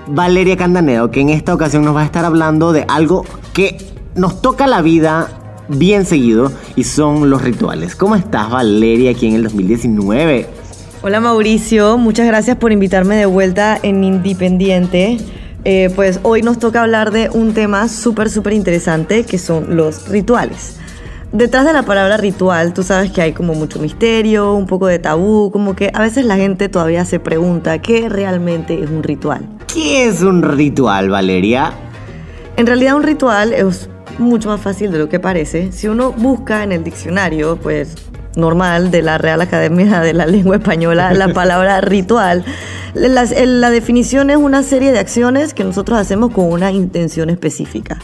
Valeria 0.08 0.56
Candaneo 0.56 1.12
que 1.12 1.20
en 1.20 1.28
esta 1.28 1.54
ocasión 1.54 1.84
nos 1.84 1.94
va 1.94 2.00
a 2.00 2.06
estar 2.06 2.24
hablando 2.24 2.72
de 2.72 2.86
algo 2.88 3.24
que 3.52 3.76
nos 4.16 4.42
toca 4.42 4.66
la 4.66 4.82
vida 4.82 5.28
bien 5.68 6.04
seguido 6.06 6.50
y 6.74 6.82
son 6.82 7.30
los 7.30 7.40
rituales. 7.40 7.94
¿Cómo 7.94 8.16
estás 8.16 8.50
Valeria 8.50 9.12
aquí 9.12 9.28
en 9.28 9.34
el 9.34 9.44
2019? 9.44 10.48
Hola 11.02 11.20
Mauricio, 11.20 11.98
muchas 11.98 12.26
gracias 12.26 12.56
por 12.56 12.72
invitarme 12.72 13.14
de 13.14 13.26
vuelta 13.26 13.78
en 13.80 14.02
Independiente. 14.02 15.18
Eh, 15.64 15.90
pues 15.94 16.18
hoy 16.24 16.42
nos 16.42 16.58
toca 16.58 16.82
hablar 16.82 17.12
de 17.12 17.30
un 17.30 17.54
tema 17.54 17.88
súper, 17.88 18.30
súper 18.30 18.52
interesante 18.52 19.24
que 19.24 19.38
son 19.38 19.76
los 19.76 20.08
rituales. 20.08 20.76
Detrás 21.32 21.64
de 21.64 21.72
la 21.72 21.84
palabra 21.84 22.16
ritual, 22.16 22.74
tú 22.74 22.82
sabes 22.82 23.10
que 23.10 23.22
hay 23.22 23.32
como 23.32 23.54
mucho 23.54 23.78
misterio, 23.78 24.54
un 24.54 24.66
poco 24.66 24.86
de 24.86 24.98
tabú, 24.98 25.50
como 25.50 25.74
que 25.74 25.90
a 25.94 26.00
veces 26.00 26.26
la 26.26 26.36
gente 26.36 26.68
todavía 26.68 27.04
se 27.04 27.20
pregunta 27.20 27.80
qué 27.80 28.08
realmente 28.08 28.82
es 28.82 28.90
un 28.90 29.02
ritual. 29.02 29.48
¿Qué 29.72 30.06
es 30.06 30.20
un 30.20 30.42
ritual 30.42 31.08
Valeria? 31.08 31.72
En 32.56 32.66
realidad 32.66 32.96
un 32.96 33.02
ritual 33.02 33.54
es 33.54 33.88
mucho 34.18 34.48
más 34.48 34.60
fácil 34.60 34.92
de 34.92 34.98
lo 34.98 35.08
que 35.08 35.20
parece. 35.20 35.72
Si 35.72 35.88
uno 35.88 36.12
busca 36.12 36.64
en 36.64 36.72
el 36.72 36.84
diccionario, 36.84 37.56
pues 37.56 37.94
normal 38.36 38.90
de 38.90 39.02
la 39.02 39.18
Real 39.18 39.40
Academia 39.40 40.00
de 40.00 40.14
la 40.14 40.26
Lengua 40.26 40.56
Española 40.56 41.12
la 41.14 41.28
palabra 41.34 41.80
ritual, 41.80 42.44
la, 42.94 43.24
la 43.24 43.70
definición 43.70 44.30
es 44.30 44.36
una 44.36 44.62
serie 44.62 44.92
de 44.92 44.98
acciones 44.98 45.54
que 45.54 45.64
nosotros 45.64 45.98
hacemos 45.98 46.32
con 46.32 46.50
una 46.50 46.70
intención 46.70 47.30
específica. 47.30 47.98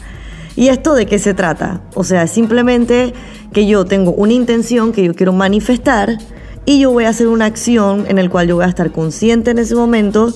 ¿Y 0.56 0.68
esto 0.68 0.94
de 0.94 1.06
qué 1.06 1.18
se 1.18 1.34
trata? 1.34 1.82
O 1.94 2.02
sea, 2.02 2.26
simplemente 2.26 3.14
que 3.52 3.66
yo 3.66 3.84
tengo 3.84 4.10
una 4.10 4.32
intención 4.32 4.92
que 4.92 5.04
yo 5.04 5.14
quiero 5.14 5.32
manifestar 5.32 6.18
y 6.64 6.80
yo 6.80 6.90
voy 6.90 7.04
a 7.04 7.10
hacer 7.10 7.28
una 7.28 7.46
acción 7.46 8.06
en 8.08 8.18
el 8.18 8.28
cual 8.28 8.48
yo 8.48 8.56
voy 8.56 8.64
a 8.64 8.68
estar 8.68 8.90
consciente 8.90 9.52
en 9.52 9.58
ese 9.58 9.74
momento 9.74 10.34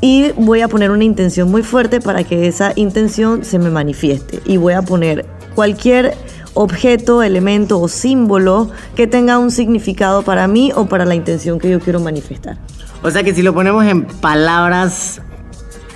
y 0.00 0.32
voy 0.32 0.60
a 0.60 0.68
poner 0.68 0.90
una 0.90 1.04
intención 1.04 1.50
muy 1.50 1.62
fuerte 1.62 2.00
para 2.00 2.24
que 2.24 2.46
esa 2.46 2.72
intención 2.76 3.44
se 3.44 3.58
me 3.58 3.70
manifieste. 3.70 4.40
Y 4.44 4.56
voy 4.56 4.74
a 4.74 4.82
poner 4.82 5.24
cualquier 5.54 6.14
objeto, 6.56 7.22
elemento 7.22 7.78
o 7.78 7.86
símbolo 7.86 8.70
que 8.96 9.06
tenga 9.06 9.38
un 9.38 9.50
significado 9.50 10.22
para 10.22 10.48
mí 10.48 10.72
o 10.74 10.86
para 10.86 11.04
la 11.04 11.14
intención 11.14 11.58
que 11.58 11.70
yo 11.70 11.80
quiero 11.80 12.00
manifestar. 12.00 12.56
O 13.02 13.10
sea 13.10 13.22
que 13.22 13.34
si 13.34 13.42
lo 13.42 13.54
ponemos 13.54 13.84
en 13.84 14.04
palabras 14.06 15.20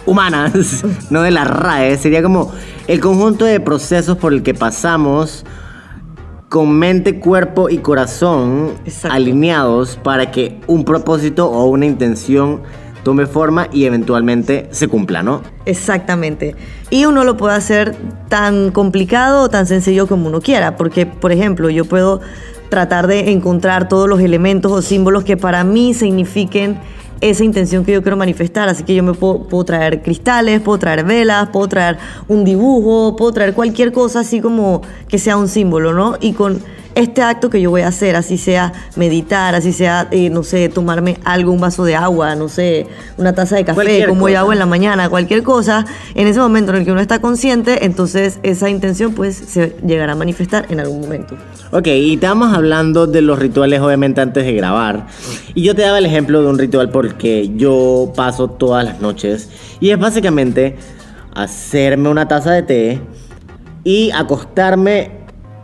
humanas, 0.07 0.85
no 1.11 1.23
de 1.23 1.31
la 1.31 1.45
RAE, 1.45 1.97
sería 1.97 2.23
como 2.23 2.53
el 2.87 3.01
conjunto 3.01 3.45
de 3.45 3.59
procesos 3.59 4.19
por 4.19 4.33
el 4.33 4.43
que 4.43 4.55
pasamos 4.55 5.45
con 6.51 6.79
mente, 6.79 7.21
cuerpo 7.21 7.71
y 7.71 7.79
corazón 7.79 8.73
Exacto. 8.85 9.17
alineados 9.17 9.97
para 9.97 10.31
que 10.31 10.61
un 10.67 10.85
propósito 10.85 11.49
o 11.51 11.67
una 11.67 11.87
intención 11.87 12.61
tome 13.03 13.27
forma 13.27 13.69
y 13.73 13.85
eventualmente 13.85 14.69
se 14.71 14.89
cumpla, 14.89 15.23
¿no? 15.23 15.43
Exactamente. 15.67 16.55
Y 16.91 17.05
uno 17.05 17.25
lo 17.25 17.37
puede 17.37 17.55
hacer 17.57 17.97
tan 18.29 18.71
complicado 18.71 19.43
o 19.43 19.49
tan 19.49 19.67
sencillo 19.67 20.07
como 20.07 20.29
uno 20.29 20.41
quiera, 20.41 20.77
porque, 20.77 21.07
por 21.07 21.33
ejemplo, 21.33 21.71
yo 21.71 21.85
puedo 21.85 22.21
tratar 22.69 23.07
de 23.07 23.33
encontrar 23.33 23.89
todos 23.89 24.09
los 24.09 24.21
elementos 24.21 24.71
o 24.73 24.83
símbolos 24.83 25.25
que 25.25 25.37
para 25.37 25.65
mí 25.65 25.93
signifiquen 25.93 26.79
esa 27.21 27.45
intención 27.45 27.85
que 27.85 27.93
yo 27.93 28.03
quiero 28.03 28.17
manifestar. 28.17 28.69
Así 28.69 28.85
que 28.85 28.95
yo 28.95 29.03
me 29.03 29.13
puedo, 29.13 29.45
puedo 29.45 29.65
traer 29.65 30.03
cristales, 30.03 30.61
puedo 30.61 30.79
traer 30.79 31.05
velas, 31.05 31.49
puedo 31.51 31.69
traer 31.69 31.99
un 32.29 32.45
dibujo, 32.45 33.17
puedo 33.17 33.33
traer 33.33 33.55
cualquier 33.55 33.93
cosa 33.93 34.21
así 34.21 34.41
como 34.41 34.83
que 35.09 35.19
sea 35.19 35.37
un 35.37 35.49
símbolo, 35.49 35.93
¿no? 35.93 36.17
Y 36.21 36.33
con 36.33 36.61
este 36.95 37.23
acto 37.23 37.51
que 37.51 37.61
yo 37.61 37.71
voy 37.71 37.83
a 37.83 37.89
hacer, 37.89 38.17
así 38.17 38.39
sea 38.39 38.73
meditar, 38.97 39.55
así 39.55 39.73
sea, 39.73 40.09
eh, 40.11 40.31
no 40.31 40.43
sé, 40.43 40.69
tomarme 40.69 41.19
algo, 41.25 41.53
un 41.53 41.61
vaso 41.61 41.85
de 41.85 41.95
agua, 41.95 42.35
no 42.35 42.49
sé, 42.49 42.87
una 43.17 43.35
taza 43.35 43.57
de 43.57 43.65
café, 43.65 43.75
Cualquier 43.77 44.09
como 44.09 44.29
yo 44.29 44.35
cosa. 44.35 44.41
hago 44.41 44.53
en 44.53 44.59
la 44.59 44.67
mañana, 44.67 45.09
cualquier 45.09 45.43
cosa, 45.43 45.85
en 46.15 46.27
ese 46.27 46.41
momento 46.41 46.73
en 46.73 46.79
el 46.79 46.85
que 46.85 46.93
uno 46.93 47.01
está 47.01 47.21
consciente, 47.21 47.85
entonces 47.85 48.39
esa 48.43 48.69
intención 48.69 49.15
pues 49.15 49.37
se 49.37 49.77
llegará 49.87 50.13
a 50.13 50.17
manifestar 50.17 50.67
en 50.71 50.81
algún 50.81 51.01
momento. 51.01 51.37
Ok, 51.73 51.87
y 51.87 52.15
estábamos 52.15 52.53
hablando 52.53 53.07
de 53.07 53.23
los 53.23 53.39
rituales 53.39 53.81
obviamente 53.81 54.21
antes 54.21 54.45
de 54.45 54.53
grabar. 54.55 55.07
Y 55.55 55.63
yo 55.63 55.75
te 55.75 55.83
daba 55.83 55.99
el 55.99 56.07
ejemplo 56.07 56.43
de 56.43 56.49
un 56.49 56.59
ritual 56.59 56.91
porque 56.91 57.51
yo 57.57 58.13
paso 58.17 58.51
todas 58.51 58.85
las 58.85 59.01
noches. 59.01 59.49
Y 59.79 59.91
es 59.91 59.99
básicamente 59.99 60.77
hacerme 61.33 62.09
una 62.09 62.27
taza 62.27 62.51
de 62.53 62.63
té 62.63 63.01
y 63.85 64.11
acostarme 64.11 65.20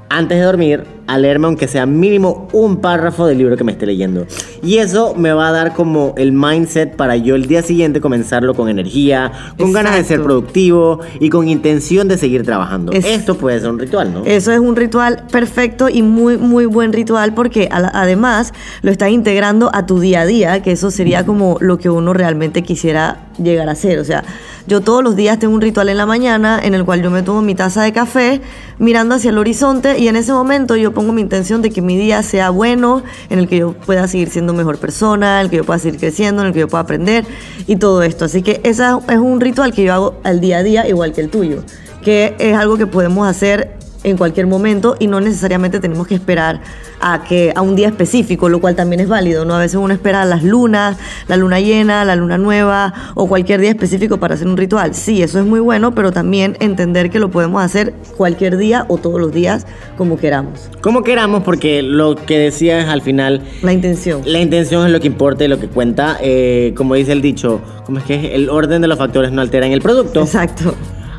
antes 0.09 0.39
de 0.39 0.45
dormir 0.45 0.85
a 1.09 1.19
leerme 1.19 1.47
aunque 1.47 1.69
sea 1.69 1.87
mínimo 1.87 2.49
un 2.53 2.79
párrafo 2.79 3.27
del 3.27 3.39
libro 3.39 3.57
que 3.57 3.63
me 3.63 3.71
esté 3.73 3.87
leyendo. 3.87 4.27
Y 4.63 4.79
eso 4.79 5.15
me 5.15 5.33
va 5.33 5.49
a 5.49 5.53
dar 5.53 5.73
como 5.75 6.15
el 6.17 6.33
mindset 6.33 6.97
para 6.97 7.17
yo 7.17 7.37
el 7.37 7.47
día 7.47 7.63
siguiente 7.63 8.01
comenzarlo 8.01 8.55
con 8.55 8.69
energía, 8.69 9.31
con 9.57 9.73
ganas 9.73 9.95
de 9.95 10.03
ser 10.05 10.23
productivo 10.23 10.99
y 11.21 11.29
con 11.31 11.49
intención 11.49 12.09
de 12.09 12.19
seguir 12.19 12.43
trabajando. 12.45 12.91
Es- 12.93 13.05
Esto 13.07 13.37
puede 13.37 13.61
ser 13.61 13.71
un 13.71 13.79
ritual, 13.79 14.13
¿no? 14.13 14.25
Eso 14.25 14.51
es 14.53 14.59
un 14.59 14.75
ritual 14.75 15.23
perfecto 15.31 15.89
y 15.89 16.03
muy, 16.03 16.39
muy 16.39 16.67
buen 16.67 16.93
ritual 16.93 17.35
porque 17.35 17.69
además 17.71 18.53
lo 18.83 18.91
estás 18.91 19.11
integrando 19.11 19.71
a 19.73 19.87
tu 19.87 20.01
día 20.01 20.23
a 20.23 20.27
día, 20.27 20.63
que 20.63 20.73
eso 20.73 20.91
sería 20.91 21.25
como 21.25 21.57
lo 21.61 21.79
que 21.79 21.89
uno 21.89 22.13
realmente 22.15 22.63
quisiera 22.65 23.19
llegar 23.41 23.69
a 23.69 23.73
hacer. 23.73 24.01
O 24.01 24.05
sea, 24.05 24.25
yo 24.67 24.81
todos 24.81 25.05
los 25.05 25.15
días 25.15 25.39
tengo 25.39 25.55
un 25.55 25.61
ritual 25.61 25.89
en 25.89 25.97
la 25.97 26.07
mañana 26.07 26.59
en 26.63 26.75
el 26.75 26.85
cual 26.85 27.03
yo 27.03 27.11
me 27.11 27.23
tomo 27.23 27.41
mi 27.41 27.55
taza 27.55 27.83
de 27.83 27.93
café 27.93 28.41
mirando 28.79 29.15
hacia 29.15 29.31
el 29.31 29.39
horizonte 29.39 29.99
y 29.99 30.09
en 30.09 30.17
ese 30.17 30.33
momento 30.33 30.77
yo 30.77 30.93
pongo 30.93 31.13
mi 31.13 31.23
intención 31.23 31.63
de 31.63 31.71
que 31.71 31.83
mi 31.83 31.97
día 31.97 32.23
sea 32.23 32.51
bueno, 32.51 33.03
en 33.31 33.39
el 33.39 33.49
que 33.49 33.59
yo 33.59 33.73
pueda 33.73 34.09
seguir 34.09 34.31
siendo 34.31 34.55
mejor 34.55 34.79
persona, 34.79 35.41
en 35.41 35.45
el 35.45 35.51
que 35.51 35.57
yo 35.59 35.65
pueda 35.65 35.79
seguir 35.79 36.01
creciendo, 36.01 36.43
en 36.43 36.49
el 36.49 36.55
que 36.55 36.61
yo 36.61 36.69
pueda 36.69 36.83
aprender 36.83 37.25
y 37.67 37.77
todo 37.77 38.03
esto. 38.03 38.25
Así 38.25 38.43
que 38.43 38.61
ese 38.65 38.85
es 39.09 39.19
un 39.19 39.41
ritual 39.41 39.73
que 39.73 39.85
yo 39.85 39.95
hago 39.95 40.21
al 40.25 40.41
día 40.41 40.59
a 40.59 40.63
día 40.63 40.89
igual 40.89 41.13
que 41.13 41.21
el 41.21 41.31
tuyo, 41.31 41.63
que 42.03 42.35
es 42.39 42.57
algo 42.57 42.77
que 42.77 42.87
podemos 42.87 43.29
hacer 43.29 43.77
en 44.07 44.17
cualquier 44.17 44.47
momento 44.47 44.95
y 45.01 45.09
no 45.09 45.21
necesariamente 45.21 45.81
tenemos 45.81 46.07
que 46.07 46.15
esperar 46.15 46.61
a 47.01 47.25
que 47.25 47.53
a 47.57 47.61
un 47.61 47.75
día 47.75 47.89
específico, 47.89 48.49
lo 48.49 48.61
cual 48.61 48.77
también 48.77 49.01
es 49.01 49.09
válido, 49.09 49.45
¿no? 49.45 49.55
A 49.55 49.59
veces 49.59 49.75
uno 49.77 49.93
espera 49.93 50.25
las 50.25 50.45
lunas, 50.45 50.97
la 51.27 51.37
luna 51.37 51.59
llena, 51.59 52.05
la 52.05 52.15
luna 52.15 52.39
nueva 52.39 52.95
o 53.17 53.27
cualquier 53.29 53.61
día 53.61 53.71
específico 53.71 54.19
para 54.19 54.35
hacer 54.37 54.47
un 54.47 54.57
ritual. 54.57 54.95
Sí, 54.95 55.23
eso 55.23 55.41
es 55.41 55.45
muy 55.45 55.59
bueno, 55.59 55.93
pero 55.93 56.13
también 56.13 56.57
entender 56.61 57.11
que 57.11 57.19
lo 57.19 57.33
podemos 57.33 57.61
hacer 57.63 57.95
cualquier 58.17 58.57
día 58.57 58.85
o 58.89 58.97
todos 58.99 59.21
los 59.21 59.33
días 59.33 59.67
como 59.99 60.17
queramos. 60.17 60.71
Como 60.81 61.03
queramos, 61.03 61.43
porque 61.43 61.83
lo 61.83 62.15
que 62.15 62.39
decías 62.39 62.89
al 62.89 63.03
final, 63.03 63.43
La 63.63 63.73
intención. 63.73 64.23
la 64.25 64.39
intención 64.39 64.87
es 64.87 64.93
lo 64.93 65.01
que 65.01 65.09
importa 65.09 65.45
y 65.45 65.49
lo 65.49 65.59
que 65.59 65.67
cuenta. 65.67 66.17
Eh, 66.23 66.75
como 66.77 66.95
dice 66.95 67.11
el 67.11 67.23
dicho, 67.23 67.61
como 67.85 67.99
es 67.99 68.05
que 68.05 68.37
el 68.37 68.51
orden 68.51 68.83
de 68.83 68.87
los 68.89 68.99
factores 68.99 69.33
no 69.33 69.41
alteran 69.43 69.73
el 69.73 69.83
producto. 69.83 70.21
Exacto. 70.23 70.77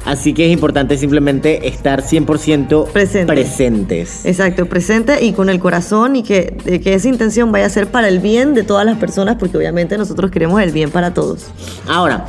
Así 0.08 0.34
que 0.34 0.46
es 0.46 0.54
importante 0.54 0.98
simplemente 0.98 1.68
estar 1.68 2.02
100% 2.02 2.88
Presente. 2.92 3.34
presentes. 3.34 4.26
Exacto, 4.26 4.66
presente 4.66 5.24
y 5.24 5.34
con 5.34 5.50
el 5.50 5.60
corazón 5.60 6.16
y 6.16 6.24
que, 6.24 6.56
que 6.82 6.94
esa 6.94 7.10
intención 7.10 7.52
vaya 7.52 7.66
a 7.66 7.70
ser 7.70 7.92
para 7.92 8.08
el 8.08 8.20
bien 8.20 8.54
de 8.54 8.64
todas 8.64 8.86
las 8.86 8.98
personas, 8.98 9.36
porque 9.38 9.58
obviamente 9.58 9.98
nosotros 9.98 10.32
queremos 10.32 10.62
el 10.62 10.72
bien 10.72 10.92
para 10.92 11.14
todos. 11.14 11.48
Ahora, 11.90 12.26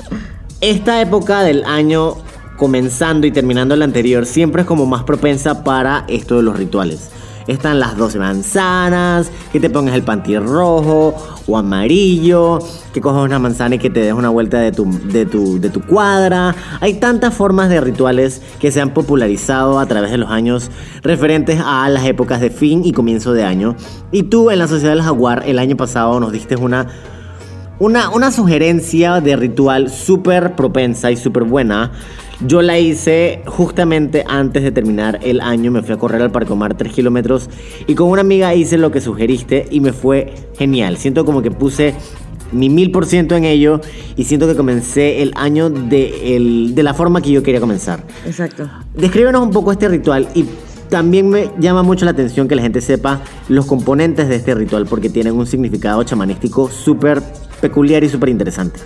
esta 0.60 1.00
época 1.00 1.44
del 1.44 1.64
año 1.64 2.16
comenzando 2.56 3.24
y 3.24 3.30
terminando 3.30 3.76
la 3.76 3.84
anterior 3.84 4.26
siempre 4.26 4.62
es 4.62 4.66
como 4.66 4.84
más 4.84 5.04
propensa 5.04 5.62
para 5.62 6.04
esto 6.08 6.38
de 6.38 6.42
los 6.42 6.56
rituales. 6.56 7.10
Están 7.46 7.80
las 7.80 7.96
12 7.96 8.18
manzanas, 8.18 9.30
que 9.52 9.60
te 9.60 9.70
pongas 9.70 9.94
el 9.94 10.02
panty 10.02 10.38
rojo 10.38 11.14
o 11.46 11.56
amarillo, 11.56 12.58
que 12.92 13.00
cojas 13.00 13.24
una 13.24 13.38
manzana 13.38 13.74
y 13.74 13.78
que 13.78 13.90
te 13.90 14.00
des 14.00 14.12
una 14.12 14.28
vuelta 14.28 14.58
de 14.58 14.72
tu, 14.72 14.88
de 15.04 15.26
tu, 15.26 15.60
de 15.60 15.70
tu 15.70 15.80
cuadra. 15.82 16.54
Hay 16.80 16.94
tantas 16.94 17.34
formas 17.34 17.68
de 17.68 17.80
rituales 17.80 18.42
que 18.60 18.70
se 18.70 18.80
han 18.80 18.94
popularizado 18.94 19.78
a 19.78 19.86
través 19.86 20.10
de 20.10 20.18
los 20.18 20.30
años 20.30 20.70
referentes 21.02 21.60
a 21.64 21.88
las 21.88 22.04
épocas 22.04 22.40
de 22.40 22.50
fin 22.50 22.82
y 22.84 22.92
comienzo 22.92 23.32
de 23.32 23.44
año. 23.44 23.76
Y 24.10 24.24
tú 24.24 24.50
en 24.50 24.58
la 24.58 24.68
Sociedad 24.68 24.92
del 24.92 25.02
Jaguar 25.02 25.42
el 25.46 25.58
año 25.58 25.76
pasado 25.76 26.20
nos 26.20 26.32
diste 26.32 26.56
una 26.56 26.86
una, 27.78 28.10
una 28.10 28.30
sugerencia 28.30 29.20
de 29.20 29.34
ritual 29.34 29.90
súper 29.90 30.54
propensa 30.54 31.10
y 31.10 31.16
súper 31.16 31.42
buena. 31.42 31.90
Yo 32.46 32.60
la 32.62 32.78
hice 32.78 33.40
justamente 33.46 34.24
antes 34.26 34.62
de 34.62 34.72
terminar 34.72 35.20
el 35.22 35.40
año. 35.40 35.70
Me 35.70 35.82
fui 35.82 35.94
a 35.94 35.98
correr 35.98 36.20
al 36.22 36.32
Parque 36.32 36.52
Omar 36.52 36.76
3 36.76 36.92
kilómetros 36.92 37.48
y 37.86 37.94
con 37.94 38.08
una 38.08 38.22
amiga 38.22 38.54
hice 38.54 38.78
lo 38.78 38.90
que 38.90 39.00
sugeriste 39.00 39.66
y 39.70 39.80
me 39.80 39.92
fue 39.92 40.32
genial. 40.58 40.96
Siento 40.96 41.24
como 41.24 41.42
que 41.42 41.50
puse 41.52 41.94
mi 42.50 42.68
mil 42.68 42.90
por 42.90 43.06
ciento 43.06 43.36
en 43.36 43.44
ello 43.44 43.80
y 44.16 44.24
siento 44.24 44.46
que 44.48 44.56
comencé 44.56 45.22
el 45.22 45.32
año 45.36 45.70
de, 45.70 46.36
el- 46.36 46.74
de 46.74 46.82
la 46.82 46.94
forma 46.94 47.20
que 47.22 47.30
yo 47.30 47.42
quería 47.42 47.60
comenzar. 47.60 48.02
Exacto. 48.26 48.68
Descríbenos 48.94 49.40
un 49.42 49.50
poco 49.50 49.70
este 49.72 49.88
ritual 49.88 50.28
y 50.34 50.44
también 50.90 51.30
me 51.30 51.48
llama 51.58 51.82
mucho 51.82 52.04
la 52.04 52.10
atención 52.10 52.48
que 52.48 52.54
la 52.56 52.60
gente 52.62 52.80
sepa 52.82 53.22
los 53.48 53.64
componentes 53.66 54.28
de 54.28 54.34
este 54.36 54.54
ritual 54.54 54.84
porque 54.86 55.08
tienen 55.08 55.34
un 55.34 55.46
significado 55.46 56.02
chamanístico 56.02 56.68
súper 56.70 57.22
peculiar 57.62 58.02
y 58.04 58.08
súper 58.10 58.28
interesante. 58.28 58.80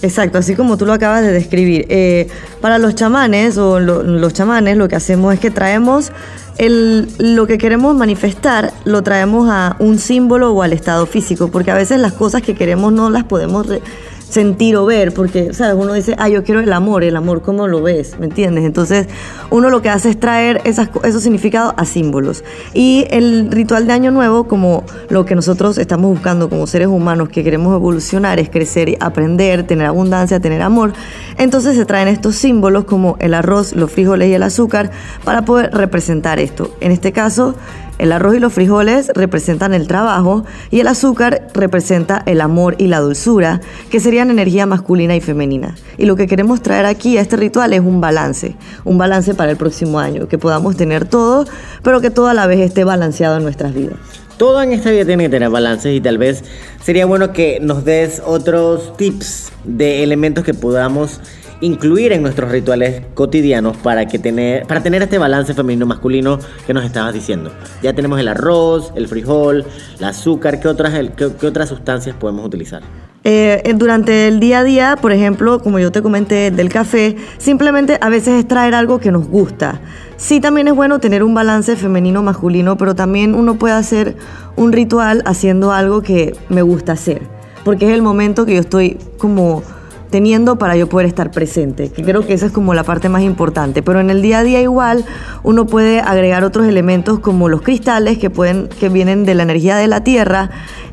Exacto, 0.00 0.38
así 0.38 0.54
como 0.54 0.76
tú 0.76 0.86
lo 0.86 0.92
acabas 0.92 1.22
de 1.22 1.32
describir. 1.32 1.86
Eh, 1.88 2.28
para 2.60 2.78
los 2.78 2.94
chamanes 2.94 3.58
o 3.58 3.80
lo- 3.80 4.02
los 4.04 4.32
chamanes 4.32 4.76
lo 4.76 4.86
que 4.88 4.94
hacemos 4.96 5.34
es 5.34 5.40
que 5.40 5.50
traemos 5.50 6.12
el, 6.56 7.08
lo 7.18 7.46
que 7.48 7.58
queremos 7.58 7.96
manifestar, 7.96 8.72
lo 8.84 9.02
traemos 9.02 9.48
a 9.50 9.74
un 9.80 9.98
símbolo 9.98 10.52
o 10.52 10.62
al 10.62 10.72
estado 10.72 11.06
físico, 11.06 11.48
porque 11.50 11.70
a 11.70 11.74
veces 11.74 11.98
las 12.00 12.12
cosas 12.12 12.42
que 12.42 12.54
queremos 12.54 12.92
no 12.92 13.10
las 13.10 13.24
podemos 13.24 13.66
re- 13.66 13.82
sentir 14.28 14.76
o 14.76 14.84
ver, 14.84 15.12
porque, 15.12 15.54
¿sabes? 15.54 15.74
Uno 15.76 15.94
dice, 15.94 16.14
ah, 16.18 16.28
yo 16.28 16.44
quiero 16.44 16.60
el 16.60 16.72
amor, 16.72 17.02
el 17.04 17.16
amor, 17.16 17.42
¿cómo 17.42 17.66
lo 17.66 17.82
ves? 17.82 18.18
¿Me 18.18 18.26
entiendes? 18.26 18.64
Entonces, 18.64 19.06
uno 19.50 19.70
lo 19.70 19.82
que 19.82 19.88
hace 19.88 20.10
es 20.10 20.20
traer 20.20 20.60
esos 20.64 21.22
significados 21.22 21.74
a 21.76 21.84
símbolos. 21.84 22.44
Y 22.74 23.06
el 23.10 23.50
ritual 23.50 23.86
de 23.86 23.92
Año 23.92 24.10
Nuevo, 24.10 24.44
como 24.44 24.84
lo 25.08 25.24
que 25.24 25.34
nosotros 25.34 25.78
estamos 25.78 26.10
buscando 26.10 26.48
como 26.48 26.66
seres 26.66 26.88
humanos 26.88 27.28
que 27.30 27.42
queremos 27.42 27.74
evolucionar, 27.74 28.38
es 28.38 28.50
crecer, 28.50 28.96
aprender, 29.00 29.66
tener 29.66 29.86
abundancia, 29.86 30.40
tener 30.40 30.62
amor, 30.62 30.92
entonces 31.38 31.76
se 31.76 31.84
traen 31.84 32.08
estos 32.08 32.36
símbolos 32.36 32.84
como 32.84 33.16
el 33.20 33.34
arroz, 33.34 33.74
los 33.74 33.90
frijoles 33.90 34.28
y 34.28 34.34
el 34.34 34.42
azúcar 34.42 34.90
para 35.24 35.42
poder 35.42 35.70
representar 35.72 36.38
esto. 36.38 36.70
En 36.80 36.92
este 36.92 37.12
caso, 37.12 37.54
el 37.98 38.12
arroz 38.12 38.36
y 38.36 38.40
los 38.40 38.52
frijoles 38.52 39.10
representan 39.14 39.74
el 39.74 39.86
trabajo 39.86 40.44
y 40.70 40.80
el 40.80 40.86
azúcar 40.86 41.48
representa 41.54 42.22
el 42.26 42.40
amor 42.40 42.76
y 42.78 42.86
la 42.86 43.00
dulzura, 43.00 43.60
que 43.90 44.00
serían 44.00 44.30
energía 44.30 44.66
masculina 44.66 45.16
y 45.16 45.20
femenina. 45.20 45.74
Y 45.96 46.06
lo 46.06 46.16
que 46.16 46.26
queremos 46.26 46.62
traer 46.62 46.86
aquí 46.86 47.18
a 47.18 47.20
este 47.20 47.36
ritual 47.36 47.72
es 47.72 47.80
un 47.80 48.00
balance, 48.00 48.56
un 48.84 48.98
balance 48.98 49.34
para 49.34 49.50
el 49.50 49.56
próximo 49.56 49.98
año, 49.98 50.28
que 50.28 50.38
podamos 50.38 50.76
tener 50.76 51.04
todo, 51.04 51.44
pero 51.82 52.00
que 52.00 52.10
todo 52.10 52.28
a 52.28 52.34
la 52.34 52.46
vez 52.46 52.60
esté 52.60 52.84
balanceado 52.84 53.36
en 53.36 53.42
nuestras 53.42 53.74
vidas. 53.74 53.96
Todo 54.36 54.62
en 54.62 54.72
esta 54.72 54.90
vida 54.90 55.04
tiene 55.04 55.24
que 55.24 55.30
tener 55.30 55.50
balances 55.50 55.92
y 55.96 56.00
tal 56.00 56.16
vez 56.16 56.44
sería 56.80 57.06
bueno 57.06 57.32
que 57.32 57.58
nos 57.60 57.84
des 57.84 58.22
otros 58.24 58.96
tips 58.96 59.50
de 59.64 60.04
elementos 60.04 60.44
que 60.44 60.54
podamos 60.54 61.20
incluir 61.60 62.12
en 62.12 62.22
nuestros 62.22 62.50
rituales 62.50 63.02
cotidianos 63.14 63.76
para 63.76 64.06
que 64.06 64.18
tener 64.18 64.66
para 64.66 64.82
tener 64.82 65.02
este 65.02 65.18
balance 65.18 65.54
femenino 65.54 65.86
masculino 65.86 66.38
que 66.66 66.74
nos 66.74 66.84
estabas 66.84 67.14
diciendo. 67.14 67.52
Ya 67.82 67.92
tenemos 67.92 68.20
el 68.20 68.28
arroz, 68.28 68.92
el 68.94 69.08
frijol, 69.08 69.64
el 69.98 70.04
azúcar, 70.04 70.60
¿qué 70.60 70.68
otras 70.68 70.94
qué 71.16 71.46
otras 71.46 71.68
sustancias 71.68 72.14
podemos 72.16 72.44
utilizar? 72.46 72.82
Eh, 73.24 73.62
eh, 73.64 73.74
durante 73.74 74.28
el 74.28 74.40
día 74.40 74.60
a 74.60 74.64
día, 74.64 74.96
por 75.00 75.12
ejemplo, 75.12 75.60
como 75.60 75.78
yo 75.78 75.90
te 75.90 76.02
comenté 76.02 76.50
del 76.50 76.68
café, 76.68 77.16
simplemente 77.38 77.98
a 78.00 78.08
veces 78.08 78.38
es 78.38 78.48
traer 78.48 78.74
algo 78.74 79.00
que 79.00 79.10
nos 79.10 79.26
gusta. 79.28 79.80
Sí, 80.16 80.40
también 80.40 80.68
es 80.68 80.74
bueno 80.74 80.98
tener 80.98 81.22
un 81.22 81.34
balance 81.34 81.76
femenino-masculino, 81.76 82.78
pero 82.78 82.94
también 82.94 83.34
uno 83.34 83.56
puede 83.56 83.74
hacer 83.74 84.16
un 84.56 84.72
ritual 84.72 85.22
haciendo 85.26 85.72
algo 85.72 86.00
que 86.00 86.36
me 86.48 86.62
gusta 86.62 86.92
hacer, 86.92 87.22
porque 87.64 87.86
es 87.86 87.92
el 87.92 88.02
momento 88.02 88.46
que 88.46 88.54
yo 88.54 88.60
estoy 88.60 88.98
como 89.18 89.62
teniendo 90.10 90.56
para 90.56 90.76
yo 90.76 90.88
poder 90.88 91.06
estar 91.06 91.30
presente, 91.30 91.90
que 91.90 92.02
creo 92.02 92.26
que 92.26 92.34
esa 92.34 92.46
es 92.46 92.52
como 92.52 92.74
la 92.74 92.84
parte 92.84 93.08
más 93.08 93.22
importante, 93.22 93.82
pero 93.82 94.00
en 94.00 94.10
el 94.10 94.22
día 94.22 94.38
a 94.38 94.42
día 94.42 94.60
igual 94.60 95.04
uno 95.42 95.66
puede 95.66 96.00
agregar 96.00 96.44
otros 96.44 96.66
elementos 96.66 97.18
como 97.18 97.48
los 97.48 97.62
cristales 97.62 98.18
que 98.18 98.30
pueden 98.30 98.68
que 98.68 98.88
vienen 98.88 99.24
de 99.24 99.34
la 99.34 99.42
energía 99.42 99.76
de 99.76 99.88
la 99.88 100.02
tierra 100.02 100.50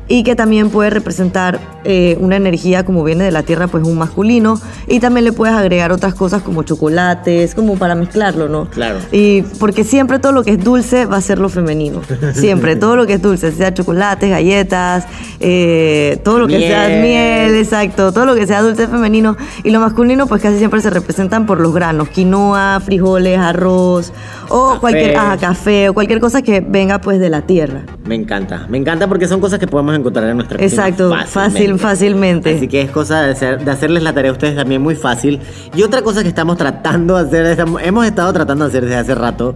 y 0.08 0.22
que 0.22 0.36
también 0.36 0.70
puede 0.70 0.90
representar 0.90 1.58
eh, 1.84 2.16
una 2.20 2.36
energía 2.36 2.84
como 2.84 3.04
viene 3.04 3.24
de 3.24 3.30
la 3.30 3.42
tierra, 3.42 3.68
pues 3.68 3.84
un 3.84 3.98
masculino, 3.98 4.60
y 4.86 5.00
también 5.00 5.24
le 5.24 5.32
puedes 5.32 5.54
agregar 5.54 5.92
otras 5.92 6.14
cosas 6.14 6.42
como 6.42 6.62
chocolates, 6.62 7.54
como 7.54 7.76
para 7.76 7.94
mezclarlo, 7.94 8.48
¿no? 8.48 8.68
Claro. 8.70 8.98
Y 9.12 9.42
porque 9.60 9.84
siempre 9.84 10.18
todo 10.18 10.32
lo 10.32 10.44
que 10.44 10.52
es 10.52 10.64
dulce 10.64 11.06
va 11.06 11.16
a 11.16 11.20
ser 11.20 11.38
lo 11.38 11.48
femenino, 11.48 12.02
siempre, 12.34 12.76
todo 12.76 12.96
lo 12.96 13.06
que 13.06 13.14
es 13.14 13.22
dulce, 13.22 13.52
sea 13.52 13.74
chocolates, 13.74 14.30
galletas, 14.30 15.06
eh, 15.40 16.20
todo 16.24 16.38
lo 16.38 16.46
que 16.46 16.58
sea 16.60 16.88
Miel. 16.88 17.54
exacto, 17.56 18.12
todo 18.12 18.26
lo 18.26 18.34
que 18.34 18.46
sea 18.46 18.62
dulce 18.62 18.86
femenino, 18.86 19.36
y 19.64 19.70
lo 19.70 19.80
masculino 19.80 20.26
pues 20.26 20.42
casi 20.42 20.58
siempre 20.58 20.80
se 20.80 20.90
representan 20.90 21.46
por 21.46 21.60
los 21.60 21.72
granos, 21.74 22.08
quinoa, 22.08 22.80
frijoles, 22.80 23.38
arroz, 23.38 24.12
o 24.48 24.68
Café. 24.68 24.80
cualquier, 24.80 25.16
ajá, 25.16 25.36
café, 25.36 25.88
o 25.88 25.94
cualquier 25.94 26.20
cosa 26.20 26.42
que 26.42 26.60
venga 26.60 27.00
pues 27.00 27.18
de 27.18 27.28
la 27.28 27.42
tierra. 27.42 27.82
Me 28.04 28.14
encanta, 28.14 28.66
me 28.68 28.78
encanta 28.78 29.08
porque 29.08 29.26
son 29.26 29.40
cosas 29.40 29.58
que 29.58 29.66
podemos 29.66 29.95
encontrar 29.96 30.28
en 30.30 30.36
nuestra 30.36 30.62
Exacto, 30.62 31.12
fácil, 31.26 31.78
fácilmente. 31.78 32.54
Así 32.56 32.68
que 32.68 32.82
es 32.82 32.90
cosa 32.90 33.22
de, 33.22 33.32
hacer- 33.32 33.64
de 33.64 33.70
hacerles 33.70 34.02
la 34.02 34.12
tarea 34.12 34.30
a 34.30 34.34
ustedes 34.34 34.56
también 34.56 34.82
muy 34.82 34.94
fácil. 34.94 35.40
Y 35.74 35.82
otra 35.82 36.02
cosa 36.02 36.22
que 36.22 36.28
estamos 36.28 36.56
tratando 36.56 37.16
de 37.16 37.22
hacer, 37.26 37.46
estamos- 37.46 37.82
hemos 37.82 38.06
estado 38.06 38.32
tratando 38.32 38.64
de 38.64 38.68
hacer 38.70 38.84
desde 38.84 38.96
hace 38.96 39.14
rato, 39.14 39.54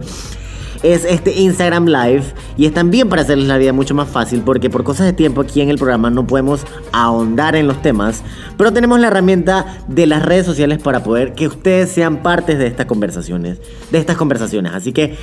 es 0.83 1.05
este 1.05 1.39
Instagram 1.39 1.85
Live. 1.85 2.23
Y 2.57 2.65
es 2.65 2.73
también 2.73 3.07
para 3.07 3.21
hacerles 3.21 3.47
la 3.47 3.57
vida 3.59 3.71
mucho 3.71 3.93
más 3.93 4.09
fácil 4.09 4.41
porque 4.41 4.69
por 4.69 4.83
cosas 4.83 5.05
de 5.05 5.13
tiempo 5.13 5.41
aquí 5.41 5.61
en 5.61 5.69
el 5.69 5.77
programa 5.77 6.09
no 6.09 6.25
podemos 6.25 6.61
ahondar 6.91 7.55
en 7.55 7.67
los 7.67 7.81
temas. 7.83 8.23
Pero 8.57 8.73
tenemos 8.73 8.99
la 8.99 9.07
herramienta 9.07 9.77
de 9.87 10.07
las 10.07 10.23
redes 10.23 10.45
sociales 10.45 10.79
para 10.81 11.03
poder 11.03 11.33
que 11.33 11.47
ustedes 11.47 11.91
sean 11.91 12.17
partes 12.23 12.57
de 12.57 12.65
estas 12.65 12.87
conversaciones. 12.87 13.59
De 13.91 13.99
estas 13.99 14.17
conversaciones. 14.17 14.73
Así 14.73 14.91
que 14.91 15.15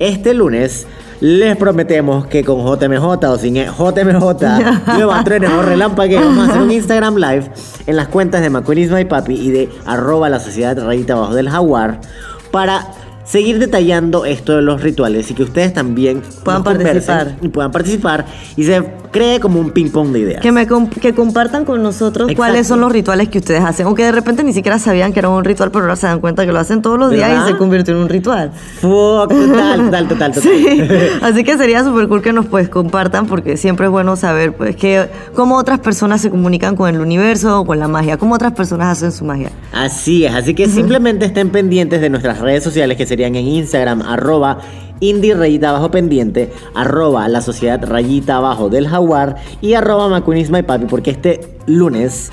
este 0.00 0.34
lunes 0.34 0.86
les 1.20 1.56
prometemos 1.56 2.26
que 2.26 2.44
con 2.44 2.64
JMJ 2.64 3.04
o 3.04 3.38
sin 3.38 3.54
JMJ, 3.54 4.86
nueva 4.96 5.24
trenes 5.24 5.50
o 5.50 5.62
relámpago, 5.62 6.16
vamos 6.16 6.48
a 6.48 6.50
hacer 6.50 6.62
un 6.62 6.70
Instagram 6.70 7.16
Live 7.16 7.50
en 7.86 7.96
las 7.96 8.08
cuentas 8.08 8.40
de 8.40 8.50
Macuenismo 8.50 8.98
y 8.98 9.04
Papi 9.04 9.34
y 9.34 9.50
de 9.50 9.68
arroba 9.86 10.28
la 10.28 10.40
sociedad 10.40 10.78
rayita 10.78 11.14
abajo 11.14 11.34
del 11.34 11.48
jaguar 11.48 12.00
para 12.50 12.86
seguir 13.24 13.58
detallando 13.58 14.24
esto 14.24 14.54
de 14.56 14.62
los 14.62 14.82
rituales 14.82 15.30
y 15.30 15.34
que 15.34 15.42
ustedes 15.42 15.72
también 15.72 16.22
Puedan 16.44 16.62
participar. 16.62 17.36
y 17.40 17.48
puedan 17.48 17.72
participar 17.72 18.26
y 18.56 18.64
se 18.64 18.82
cree 19.10 19.38
como 19.40 19.60
un 19.60 19.70
ping-pong 19.70 20.08
de 20.12 20.18
ideas. 20.20 20.42
Que, 20.42 20.50
me 20.52 20.66
com- 20.66 20.88
que 20.90 21.14
compartan 21.14 21.64
con 21.64 21.82
nosotros 21.82 22.28
Exacto. 22.28 22.36
cuáles 22.36 22.66
son 22.66 22.80
los 22.80 22.90
rituales 22.90 23.28
que 23.28 23.38
ustedes 23.38 23.62
hacen. 23.64 23.86
O 23.86 23.94
que 23.94 24.02
de 24.04 24.10
repente 24.12 24.42
ni 24.42 24.52
siquiera 24.52 24.78
sabían 24.80 25.12
que 25.12 25.20
era 25.20 25.28
un 25.28 25.44
ritual, 25.44 25.70
pero 25.70 25.84
ahora 25.84 25.94
se 25.96 26.06
dan 26.08 26.20
cuenta 26.20 26.44
que 26.44 26.50
lo 26.52 26.58
hacen 26.58 26.82
todos 26.82 26.98
los 26.98 27.10
días 27.12 27.28
¿Verdad? 27.30 27.46
y 27.46 27.52
se 27.52 27.56
convirtió 27.56 27.94
en 27.94 28.00
un 28.02 28.08
ritual. 28.08 28.50
Fuck, 28.80 29.28
total, 29.28 29.84
total, 29.84 30.08
total, 30.08 30.32
total. 30.32 30.42
Sí, 30.42 30.78
así 31.22 31.44
que 31.44 31.56
sería 31.56 31.84
súper 31.84 32.08
cool 32.08 32.22
que 32.22 32.32
nos 32.32 32.46
pues 32.46 32.68
compartan 32.68 33.26
porque 33.26 33.56
siempre 33.56 33.86
es 33.86 33.92
bueno 33.92 34.16
saber 34.16 34.52
pues 34.54 34.74
que 34.76 35.06
cómo 35.34 35.56
otras 35.58 35.78
personas 35.78 36.20
se 36.20 36.30
comunican 36.30 36.74
con 36.74 36.92
el 36.92 37.00
universo 37.00 37.60
o 37.60 37.64
con 37.64 37.78
la 37.78 37.86
magia, 37.88 38.16
cómo 38.16 38.34
otras 38.34 38.52
personas 38.52 38.88
hacen 38.98 39.12
su 39.12 39.24
magia. 39.24 39.50
Así 39.72 40.24
es, 40.24 40.34
así 40.34 40.54
que 40.54 40.68
simplemente 40.68 41.24
estén 41.26 41.50
pendientes 41.50 42.00
de 42.00 42.10
nuestras 42.10 42.40
redes 42.40 42.64
sociales 42.64 42.96
que 42.96 43.06
serían 43.14 43.36
en 43.36 43.46
Instagram, 43.46 44.02
arroba 44.02 44.58
indie 44.98 45.34
rayita 45.34 45.68
abajo 45.68 45.88
pendiente, 45.92 46.50
arroba 46.74 47.28
la 47.28 47.40
sociedad 47.42 47.80
rayita 47.80 48.38
abajo 48.38 48.68
del 48.68 48.88
jaguar 48.88 49.36
y 49.60 49.74
arroba 49.74 50.08
macunisma 50.08 50.58
y 50.58 50.62
papi, 50.64 50.86
porque 50.86 51.12
este 51.12 51.58
lunes 51.66 52.32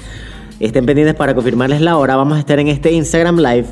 estén 0.60 0.88
pendientes 0.88 1.14
para 1.14 1.36
confirmarles 1.36 1.82
la 1.82 1.98
hora, 1.98 2.16
vamos 2.16 2.38
a 2.38 2.40
estar 2.40 2.58
en 2.58 2.68
este 2.68 2.92
Instagram 2.92 3.38
live 3.38 3.68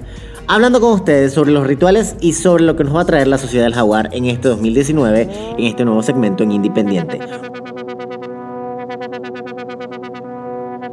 hablando 0.48 0.80
con 0.80 0.94
ustedes 0.94 1.34
sobre 1.34 1.52
los 1.52 1.66
rituales 1.66 2.16
y 2.22 2.34
sobre 2.34 2.64
lo 2.64 2.76
que 2.76 2.84
nos 2.84 2.96
va 2.96 3.02
a 3.02 3.06
traer 3.06 3.28
la 3.28 3.40
sociedad 3.40 3.64
del 3.64 3.74
jaguar 3.74 4.10
en 4.12 4.26
este 4.26 4.50
2019, 4.50 5.30
en 5.58 5.66
este 5.66 5.84
nuevo 5.84 6.04
segmento 6.04 6.44
en 6.44 6.52
Independiente. 6.52 7.20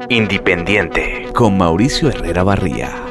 Independiente 0.08 1.26
con 1.34 1.58
Mauricio 1.58 2.08
Herrera 2.08 2.42
Barría. 2.42 3.05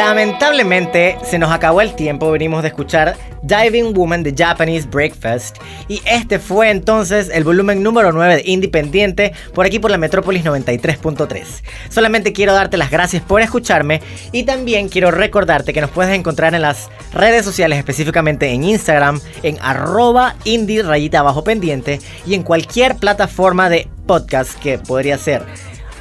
Lamentablemente 0.00 1.18
se 1.22 1.38
nos 1.38 1.50
acabó 1.50 1.82
el 1.82 1.94
tiempo, 1.94 2.30
venimos 2.30 2.62
de 2.62 2.68
escuchar 2.68 3.18
Diving 3.42 3.92
Woman 3.92 4.22
de 4.22 4.34
Japanese 4.34 4.88
Breakfast 4.88 5.58
y 5.88 6.00
este 6.06 6.38
fue 6.38 6.70
entonces 6.70 7.28
el 7.30 7.44
volumen 7.44 7.82
número 7.82 8.10
9 8.10 8.36
de 8.36 8.42
Independiente 8.46 9.34
por 9.52 9.66
aquí 9.66 9.78
por 9.78 9.90
la 9.90 9.98
Metrópolis 9.98 10.42
93.3. 10.42 11.44
Solamente 11.90 12.32
quiero 12.32 12.54
darte 12.54 12.78
las 12.78 12.90
gracias 12.90 13.22
por 13.22 13.42
escucharme 13.42 14.00
y 14.32 14.44
también 14.44 14.88
quiero 14.88 15.10
recordarte 15.10 15.74
que 15.74 15.82
nos 15.82 15.90
puedes 15.90 16.14
encontrar 16.14 16.54
en 16.54 16.62
las 16.62 16.88
redes 17.12 17.44
sociales, 17.44 17.78
específicamente 17.78 18.48
en 18.48 18.64
Instagram, 18.64 19.20
en 19.42 19.58
arroba 19.60 20.34
indie 20.44 20.82
rayita 20.82 21.18
abajo 21.18 21.44
pendiente 21.44 22.00
y 22.24 22.32
en 22.32 22.42
cualquier 22.42 22.96
plataforma 22.96 23.68
de 23.68 23.86
podcast 24.06 24.58
que 24.60 24.78
podría 24.78 25.18
ser 25.18 25.44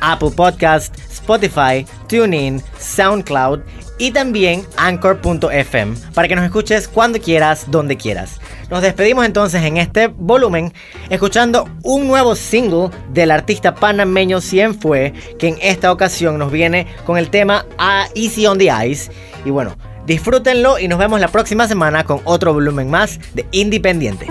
Apple 0.02 0.32
Podcast, 0.36 0.95
Spotify, 1.30 1.86
TuneIn, 2.07 2.59
SoundCloud 2.80 3.59
y 3.99 4.11
también 4.11 4.65
Anchor.fm 4.77 5.95
para 6.15 6.27
que 6.27 6.36
nos 6.36 6.45
escuches 6.45 6.88
cuando 6.88 7.19
quieras, 7.19 7.69
donde 7.69 7.97
quieras. 7.97 8.39
Nos 8.71 8.82
despedimos 8.82 9.25
entonces 9.25 9.61
en 9.63 9.77
este 9.77 10.07
volumen 10.07 10.73
escuchando 11.09 11.69
un 11.84 12.07
nuevo 12.07 12.36
single 12.36 12.89
del 13.13 13.30
artista 13.30 13.75
panameño 13.75 14.41
Cienfue 14.41 15.13
que 15.38 15.49
en 15.49 15.57
esta 15.61 15.91
ocasión 15.91 16.39
nos 16.39 16.51
viene 16.51 16.88
con 17.05 17.17
el 17.19 17.30
tema 17.30 17.65
A 17.77 18.07
Easy 18.15 18.47
on 18.47 18.57
the 18.57 18.71
Ice 18.88 19.11
y 19.45 19.51
bueno, 19.51 19.75
disfrútenlo 20.07 20.80
y 20.80 20.88
nos 20.88 20.97
vemos 20.97 21.19
la 21.19 21.27
próxima 21.27 21.67
semana 21.67 22.05
con 22.05 22.21
otro 22.23 22.53
volumen 22.53 22.89
más 22.89 23.19
de 23.36 23.45
Independiente. 23.51 24.25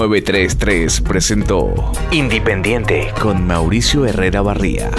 933 0.00 1.02
presentó 1.02 1.74
Independiente 2.10 3.12
con 3.20 3.46
Mauricio 3.46 4.06
Herrera 4.06 4.40
Barría. 4.40 4.90